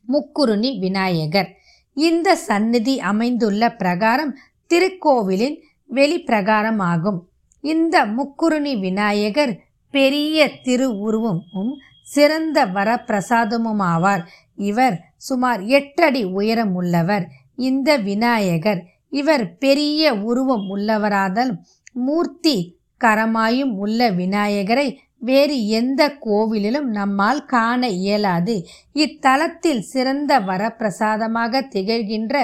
முக்குருணி 0.08 0.80
விநாயகர். 0.80 1.50
இந்த 1.94 2.36
சந்நிதி 2.36 3.00
அமைந்துள்ள 3.00 3.76
பிரகாரம் 3.76 4.38
திருக்கோவிலின் 4.68 5.58
வெளிப்பிரகாரம் 5.90 6.82
ஆகும் 6.92 7.20
இந்த 7.62 8.06
முக்குருணி 8.06 8.80
விநாயகர் 8.80 9.54
பெரிய 9.90 10.48
திரு 10.64 11.00
உருவமும் 11.00 11.74
சிறந்த 12.04 12.66
வரப்பிரசாதமும் 12.66 13.84
ஆவார். 13.94 14.24
இவர் 14.56 14.98
சுமார் 15.18 15.62
எட்டடி 15.62 16.24
உயரம் 16.24 16.76
உள்ளவர். 16.76 17.28
இந்த 17.56 17.98
விநாயகர் 17.98 18.84
இவர் 19.10 19.58
பெரிய 19.58 20.14
உருவம் 20.14 20.66
உள்ளவராதல் 20.76 21.52
மூர்த்தி 21.94 22.58
கரமாயும் 23.06 23.74
உள்ள 23.78 24.10
விநாயகரை 24.12 24.88
வேறு 25.20 25.56
எந்த 25.70 26.02
கோவிலிலும் 26.26 26.90
நம்மால் 26.98 27.44
காண 27.46 27.82
இயலாது. 28.00 28.56
இத்தலத்தில் 28.96 29.84
சிறந்த 29.92 30.32
வரப்பிரசாதமாக 30.40 31.62
திகழ்கின்ற 31.74 32.36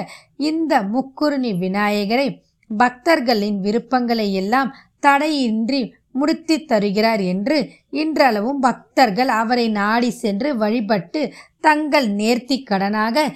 இந்த 0.48 0.82
முக்குருணி 0.94 1.52
விநாயகரை 1.58 2.28
பக்தர்களின் 2.70 3.58
விருப்பங்களை 3.60 4.28
எல்லாம் 4.34 4.70
தடையின்றி 5.00 5.80
முடித்து 6.12 6.56
தருகிறார் 6.64 7.22
என்று 7.24 7.58
இன்றளவும் 7.90 8.60
பக்தர்கள் 8.60 9.30
அவரை 9.40 9.66
நாடி 9.78 10.10
சென்று 10.22 10.50
வழிபட்டு 10.56 11.20
தங்கள் 11.60 12.08
நேர்த்தி 12.14 12.56
கடனாக 12.70 13.26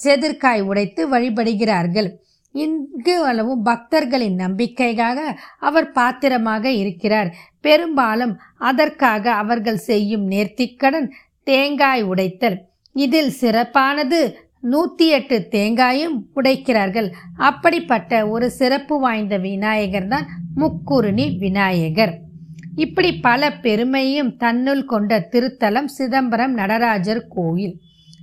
செதிர்காய் 0.00 0.62
உடைத்து 0.62 1.02
வழிபடுகிறார்கள். 1.10 2.08
இங்கு 2.54 3.14
அளவும் 3.24 3.62
பக்தர்களின் 3.62 4.36
நம்பிக்கைக்காக 4.44 5.20
அவர் 5.58 5.88
பாத்திரமாக 5.92 6.70
இருக்கிறார். 6.82 7.30
பெரும்பாலும் 7.60 8.34
அதற்காக 8.70 9.32
அவர்கள் 9.42 9.80
செய்யும் 9.90 10.26
நேர்த்திக்கடன் 10.30 11.08
தேங்காய் 11.42 12.02
உடைத்தல். 12.02 12.58
இதில் 12.96 13.32
சிறப்பானது 13.40 14.20
நூற்றி 14.72 15.06
எட்டு 15.08 15.36
தேங்காயும் 15.50 16.14
உடைக்கிறார்கள். 16.34 17.08
அப்படிப்பட்ட 17.48 18.12
ஒரு 18.28 18.46
சிறப்பு 18.50 18.94
வாய்ந்த 19.00 19.36
விநாயகர் 19.38 20.08
தான் 20.08 20.28
முக்குருணி 20.60 21.26
விநாயகர். 21.38 22.14
இப்படி 22.76 23.10
பல 23.26 23.50
பெருமையும் 23.64 24.30
தன்னுள் 24.36 24.84
கொண்ட 24.84 25.18
திருத்தலம் 25.32 25.90
சிதம்பரம் 25.96 26.54
நடராஜர் 26.54 27.22
கோயில். 27.28 27.74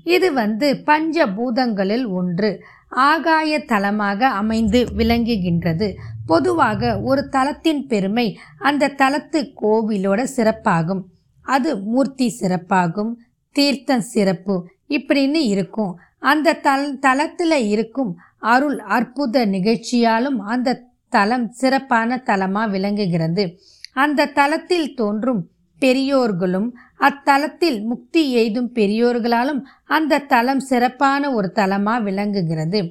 இது 0.03 0.27
வந்து 0.33 0.67
பஞ்சபூதங்களில் 0.85 2.05
ஒன்று. 2.19 2.49
ஆகாய 2.91 3.59
தலமாக 3.67 4.21
அமைந்து 4.21 4.85
விளங்குகின்றது. 4.97 5.93
பொதுவாக 6.25 7.01
ஒரு 7.01 7.29
தலத்தின் 7.31 7.87
பெருமை 7.87 8.37
அந்த 8.57 8.93
தலத்து 8.97 9.53
கோவிலோட 9.61 10.27
சிறப்பாகும். 10.35 11.01
அது 11.41 11.79
மூர்த்தி 11.79 12.37
சிறப்பாகும் 12.39 13.13
தீர்த்தம் 13.51 14.01
சிறப்பு 14.01 14.69
இப்படின்னு 14.89 15.41
இருக்கும். 15.53 15.99
அந்த 16.19 16.53
தல் 16.53 16.99
தலத்தில் 16.99 17.67
இருக்கும் 17.67 18.17
அருள் 18.39 18.79
அற்புத 18.79 19.45
நிகழ்ச்சியாலும் 19.45 20.37
அந்த 20.45 20.83
தலம் 21.09 21.49
சிறப்பான 21.49 22.23
தலமாக 22.25 22.69
விளங்குகிறது. 22.69 23.59
அந்த 23.93 24.25
தலத்தில் 24.25 24.93
தோன்றும் 24.93 25.49
பெரியோர்களும் 25.79 26.77
அத்தலத்தில் 27.01 27.79
முக்தி 27.83 28.23
எய்தும் 28.41 28.69
பெரியோர்களாலும் 28.75 29.61
அந்த 29.97 30.23
தலம் 30.33 30.59
சிறப்பான 30.59 31.31
ஒரு 31.31 31.51
தலமாக 31.55 32.03
விளங்குகிறது. 32.03 32.81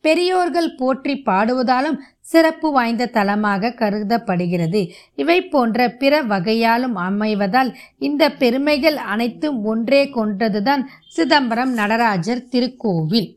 பெரியோர்கள் 0.00 0.68
போற்றி 0.74 1.14
பாடுவதாலும் 1.26 1.98
சிறப்பு 2.20 2.68
வாய்ந்த 2.72 3.10
தலமாக 3.16 3.72
கருதப்படுகிறது. 3.72 4.80
இவை 5.14 5.36
போன்ற 5.42 5.88
பிற 5.94 6.22
வகையாலும் 6.22 6.96
அமைவதால் 7.08 7.70
இந்த 7.98 8.22
பெருமைகள் 8.42 8.98
அனைத்தும் 9.12 9.58
ஒன்றே 9.64 10.02
கொண்டதுதான் 10.16 10.84
சிதம்பரம் 11.16 11.72
நடராஜர் 11.72 12.46
திருக்கோவில். 12.52 13.28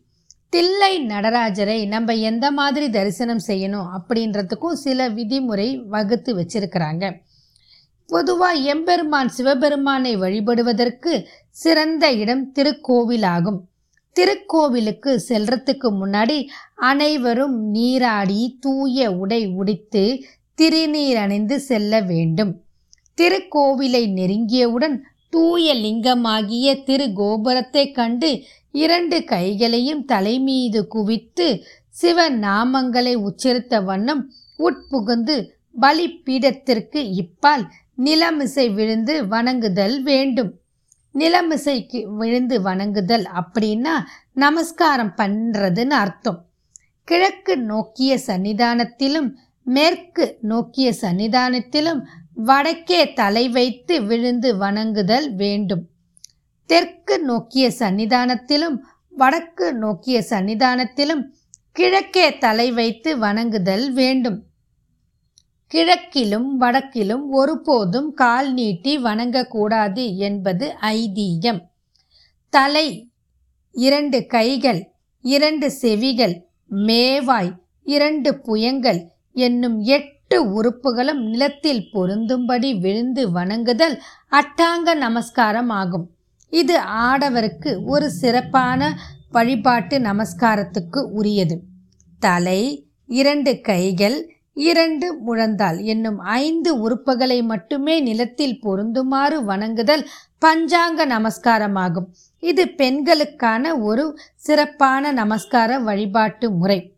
தில்லை 0.50 0.94
நடராஜரை 1.06 1.78
நம்ம 1.88 2.14
எந்த 2.30 2.46
மாதிரி 2.52 2.88
தரிசனம் 2.90 3.44
செய்யணும் 3.48 3.88
அப்படின்றதுக்கும் 3.98 4.82
சில 4.86 5.10
விதிமுறை 5.10 5.70
வகுத்து 5.88 6.32
வச்சிருக்கிறாங்க. 6.40 7.06
பொதுவாக 8.14 8.58
எம்பெருமான் 8.72 9.30
சிவபெருமானை 9.36 10.12
வழிபடுவதற்கு 10.18 11.14
சிறந்த 11.64 12.06
இடம் 12.14 12.44
திருக்கோவிலாகும். 12.56 13.60
திருக்கோவிலுக்கு 14.16 15.12
செல்றதுக்கு 15.30 15.90
முன்னாடி 16.02 16.38
அனைவரும் 16.90 17.56
நீராடி 17.76 18.42
தூய 18.62 19.08
உடை 19.22 19.42
உடித்து 19.60 20.04
திருநீர் 20.60 21.20
அணிந்து 21.24 21.58
செல்ல 21.70 22.02
வேண்டும். 22.12 22.52
திருக்கோவிலை 23.18 24.04
நெருங்கியவுடன் 24.20 24.98
தூய 25.34 25.74
லிங்கமாகிய 25.84 26.68
திரு 26.84 27.08
கோபுரத்தை 27.14 27.86
கண்டு 27.92 28.30
இரண்டு 28.74 29.18
கைகளையும் 29.24 30.04
தலைமீது 30.06 30.82
குவித்து 30.88 31.48
சிவ 32.02 32.28
நாமங்களை 32.46 33.14
உச்சரித்த 33.28 33.84
வண்ணம் 33.84 34.24
உட்புகுந்து 34.60 35.36
பலிப்பீடத்திற்கு 35.76 37.00
இப்பால் 37.22 37.66
நிலமிசை 37.98 38.74
விழுந்து 38.74 39.28
வணங்குதல் 39.28 40.04
வேண்டும். 40.04 40.52
நிலமிசைக்கு 41.16 42.06
விழுந்து 42.06 42.62
வணங்குதல் 42.62 43.28
அப்படின்னா 43.36 43.96
நமஸ்காரம் 44.34 45.14
பண்ணுறதுன்னு 45.18 45.90
அர்த்தம். 45.90 46.46
கிழக்கு 47.04 47.58
நோக்கிய 47.58 48.20
சன்னிதானத்திலும் 48.28 49.32
மேற்கு 49.64 50.38
நோக்கிய 50.42 50.94
சன்னிதானத்திலும் 51.02 52.02
வடக்கே 52.34 53.14
தலை 53.14 53.50
வைத்து 53.50 54.04
விழுந்து 54.04 54.58
வணங்குதல் 54.58 55.36
வேண்டும். 55.36 55.90
தெற்கு 56.66 57.20
நோக்கிய 57.20 57.72
சன்னிதானத்திலும் 57.80 58.78
வடக்கு 59.10 59.74
நோக்கிய 59.74 60.24
சன்னிதானத்திலும் 60.30 61.24
கிழக்கே 61.72 62.38
தலை 62.38 62.72
வைத்து 62.72 63.18
வணங்குதல் 63.18 63.94
வேண்டும். 63.94 64.44
கிழக்கிலும் 65.74 66.50
வடக்கிலும் 66.60 67.24
ஒருபோதும் 67.30 68.14
கால் 68.14 68.54
நீட்டி 68.54 69.04
வணங்கக்கூடாது 69.04 70.16
என்பது 70.18 70.66
ஐதீகம். 70.82 71.62
தலை 72.50 72.88
இரண்டு 73.72 74.26
கைகள் 74.26 74.82
இரண்டு 75.22 75.72
செவிகள் 75.72 76.36
மேவாய் 76.72 77.52
இரண்டு 77.84 78.32
புயங்கள் 78.46 79.00
என்னும் 79.34 79.80
எட்டு 79.80 80.38
உறுப்புகளும் 80.52 81.22
நிலத்தில் 81.30 81.90
பொருந்தும்படி 81.94 82.80
விழுந்து 82.80 83.32
வணங்குதல் 83.32 84.02
அட்டாங்க 84.32 84.96
நமஸ்காரம் 84.96 85.70
ஆகும். 85.70 86.06
இது 86.50 86.80
ஆடவருக்கு 87.08 87.72
ஒரு 87.86 88.10
சிறப்பான 88.10 89.00
வழிபாட்டு 89.32 90.00
நமஸ்காரத்துக்கு 90.00 91.00
உரியது. 91.12 91.58
தலை 92.20 92.62
இரண்டு 93.08 93.62
கைகள் 93.62 94.18
இரண்டு 94.58 95.08
முழந்தாள் 95.26 95.84
என்னும் 95.84 96.20
ஐந்து 96.20 96.72
உறுப்புகளை 96.78 97.44
மட்டுமே 97.44 98.00
நிலத்தில் 98.00 98.60
பொருந்துமாறு 98.62 99.44
வணங்குதல் 99.44 100.08
பஞ்சாங்க 100.46 101.06
நமஸ்காரமாகும். 101.06 102.08
இது 102.40 102.68
பெண்களுக்கான 102.70 103.80
ஒரு 103.80 104.20
சிறப்பான 104.36 105.14
நமஸ்கார 105.14 105.80
வழிபாட்டு 105.80 106.52
முறை. 106.52 106.96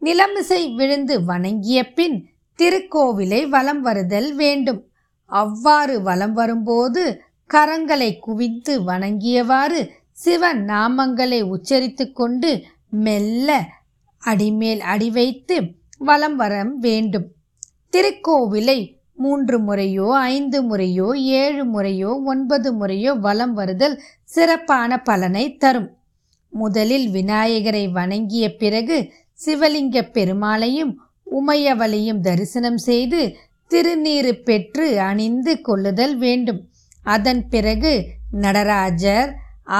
நிலமிசை 0.00 0.74
விழுந்து 0.74 1.24
வணங்கிய 1.24 1.92
பின் 1.92 2.30
திருக்கோவிலை 2.58 3.48
வலம் 3.48 3.80
வருதல் 3.80 4.34
வேண்டும். 4.34 4.80
அவ்வாறு 5.26 6.02
வலம் 6.02 6.32
வரும்போது 6.32 7.22
கரங்களை 7.50 8.18
குவித்து 8.18 8.80
வணங்கியவாறு 8.80 9.88
சிவன் 10.12 10.64
நாமங்களை 10.64 11.42
உச்சரித்து 11.42 12.12
கொண்டு 12.12 12.64
மெல்ல 12.90 13.64
அடிமேல் 14.22 14.80
அடி 14.80 15.10
வைத்து 15.10 15.56
வலம் 16.00 16.36
வர 16.36 16.54
வேண்டும். 16.64 17.26
திருக்கோவிலை 17.92 18.78
மூன்று 19.14 19.56
முறையோ 19.58 20.06
ஐந்து 20.18 20.58
முறையோ 20.62 21.08
ஏழு 21.40 21.64
முறையோ 21.64 22.10
ஒன்பது 22.24 22.68
முறையோ 22.72 23.12
வலம் 23.26 23.52
வருதல் 23.52 23.96
சிறப்பான 24.24 25.00
பலனை 25.02 25.44
தரும். 25.56 25.88
முதலில் 26.52 27.08
விநாயகரை 27.10 27.84
வணங்கிய 27.88 28.46
பிறகு 28.56 28.96
சிவலிங்க 29.46 29.98
பெருமாளையும் 30.12 30.92
உமையவளையும் 31.30 32.20
தரிசனம் 32.20 32.80
செய்து 32.88 33.20
திருநீறு 33.70 34.32
பெற்று 34.42 35.00
அணிந்து 35.00 35.60
கொள்ளுதல் 35.60 36.16
வேண்டும். 36.16 36.60
அதன் 37.02 37.42
பிறகு 37.48 37.92
நடராஜர் 38.32 39.30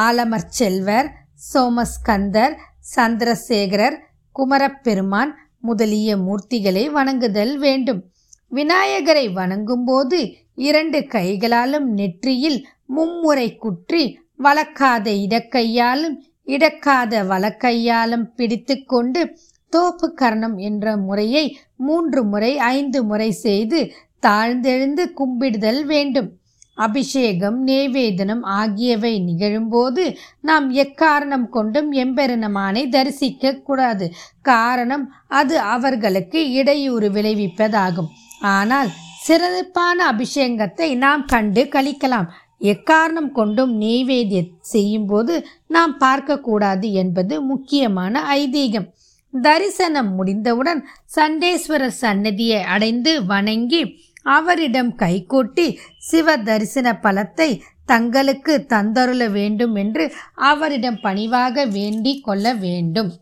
ஆலமர் 0.05 0.49
செல்வர் 0.59 1.09
சோமஸ்கந்தர் 1.53 2.55
சந்திரசேகரர் 2.97 3.97
குமரப்பெருமான் 4.37 5.33
முதலிய 5.61 6.17
மூர்த்திகளை 6.17 6.91
வணங்குதல் 6.91 7.59
வேண்டும். 7.59 8.01
விநாயகரை 8.49 9.29
வணங்கும்போது 9.29 10.19
இரண்டு 10.55 11.07
கைகளாலும் 11.07 11.89
நெற்றியில் 11.93 12.67
மும்முறை 12.87 13.57
குற்றி 13.57 14.03
வளக்காத 14.37 15.11
இடக்கையாலும் 15.11 16.17
இடக்காத 16.47 17.23
வலக்கையாலும் 17.25 18.25
பிடித்து 18.37 18.85
கொண்டு 18.85 19.37
தோப்பு 19.73 20.15
கரணம் 20.15 20.57
என்ற 20.57 20.97
முறையை 20.97 21.57
மூன்று 21.77 22.25
முறை 22.25 22.59
ஐந்து 22.59 23.05
முறை 23.05 23.31
செய்து 23.31 23.93
தாழ்ந்தெழுந்து 24.27 25.05
கும்பிடுதல் 25.13 25.85
வேண்டும். 25.85 26.40
அபிஷேகம் 26.87 27.59
நேவேதனம் 27.67 28.43
ஆகியவை 28.61 29.13
நிகழும்போது 29.29 30.05
நாம் 30.41 30.67
எக்காரணம் 30.85 31.47
கொண்டும் 31.49 31.91
எம்பெருமானை 32.03 32.83
தரிசிக்க 32.89 33.53
கூடாது. 33.69 34.07
காரணம் 34.43 35.05
அது 35.41 35.57
அவர்களுக்கு 35.75 36.43
இடையூறு 36.53 37.11
விளைவிப்பதாகும். 37.11 38.11
ஆனால் 38.55 38.91
சிறப்பான 39.27 39.99
அபிஷேகத்தை 40.13 40.89
நாம் 40.97 41.25
கண்டு 41.25 41.63
கழிக்கலாம். 41.75 42.29
எக்காரணம் 42.65 43.31
கொண்டும் 43.33 43.73
நெய்வேத்திய 43.81 44.41
செய்யும்போது 44.73 45.35
நாம் 45.67 45.93
பார்க்கக்கூடாது 46.01 46.89
என்பது 47.03 47.35
முக்கியமான 47.43 48.23
ஐதீகம். 48.41 48.89
தரிசனம் 49.35 50.11
முடிந்தவுடன் 50.15 50.81
சண்டேஸ்வரர் 51.17 51.99
சன்னதியை 52.01 52.61
அடைந்து 52.75 53.13
வணங்கி 53.25 53.83
அவரிடம் 54.23 54.95
கைகூட்டி 54.95 55.79
சிவ 55.99 56.37
தரிசன 56.37 56.99
பலத்தை 57.03 57.61
தங்களுக்கு 57.87 58.67
தந்தருள 58.69 59.31
வேண்டும் 59.31 59.75
என்று 59.75 60.13
அவரிடம் 60.35 61.01
பணிவாக 61.01 61.65
வேண்டிக் 61.65 62.25
கொள்ள 62.25 62.55
வேண்டும். 62.55 63.13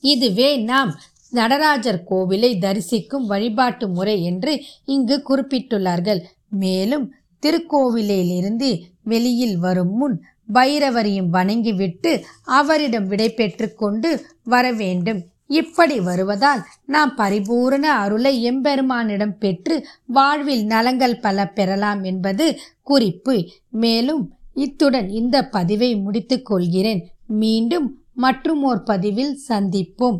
இதுவே 0.00 0.56
நாம் 0.56 1.00
நடராஜர் 1.30 2.04
கோவிலை 2.10 2.60
தரிசிக்கும் 2.60 3.26
வழிபாட்டு 3.26 3.88
முறை 3.88 4.24
என்று 4.24 4.64
இங்கு 4.84 5.22
குறிப்பிட்டுள்ளார்கள். 5.28 6.20
மேலும் 6.48 7.14
திருக்கோவிலிலிருந்து 7.42 8.80
வெளியில் 9.02 9.58
வரும் 9.58 9.92
முன் 9.96 10.24
பைரவரையும் 10.52 11.28
வணங்கிவிட்டு 11.28 12.24
அவரிடம் 12.44 13.06
விடை 13.06 13.30
பெற்று 13.30 13.74
கொண்டு 13.74 14.26
வர 14.44 14.72
வேண்டும். 14.72 15.31
இப்படி 15.52 15.96
வருவதால் 16.00 16.62
நாம் 16.86 17.12
பரிபூரண 17.14 17.86
அருளை 17.92 18.32
எம்பெருமானிடம் 18.50 19.34
பெற்று 19.38 19.76
வாழ்வில் 20.06 20.64
நலங்கள் 20.66 21.16
பல 21.18 21.46
பெறலாம் 21.48 22.02
என்பது 22.02 22.46
குறிப்பு. 22.82 23.34
மேலும் 23.70 24.22
இத்துடன் 24.54 25.08
இந்த 25.08 25.36
பதிவை 25.48 25.90
முடித்துக் 25.96 26.44
கொள்கிறேன். 26.44 27.02
மீண்டும் 27.26 27.88
மற்றும் 28.14 28.62
ஓர் 28.62 28.82
பதிவில் 28.82 29.34
சந்திப்போம். 29.48 30.18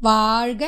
வாழ்க 0.00 0.62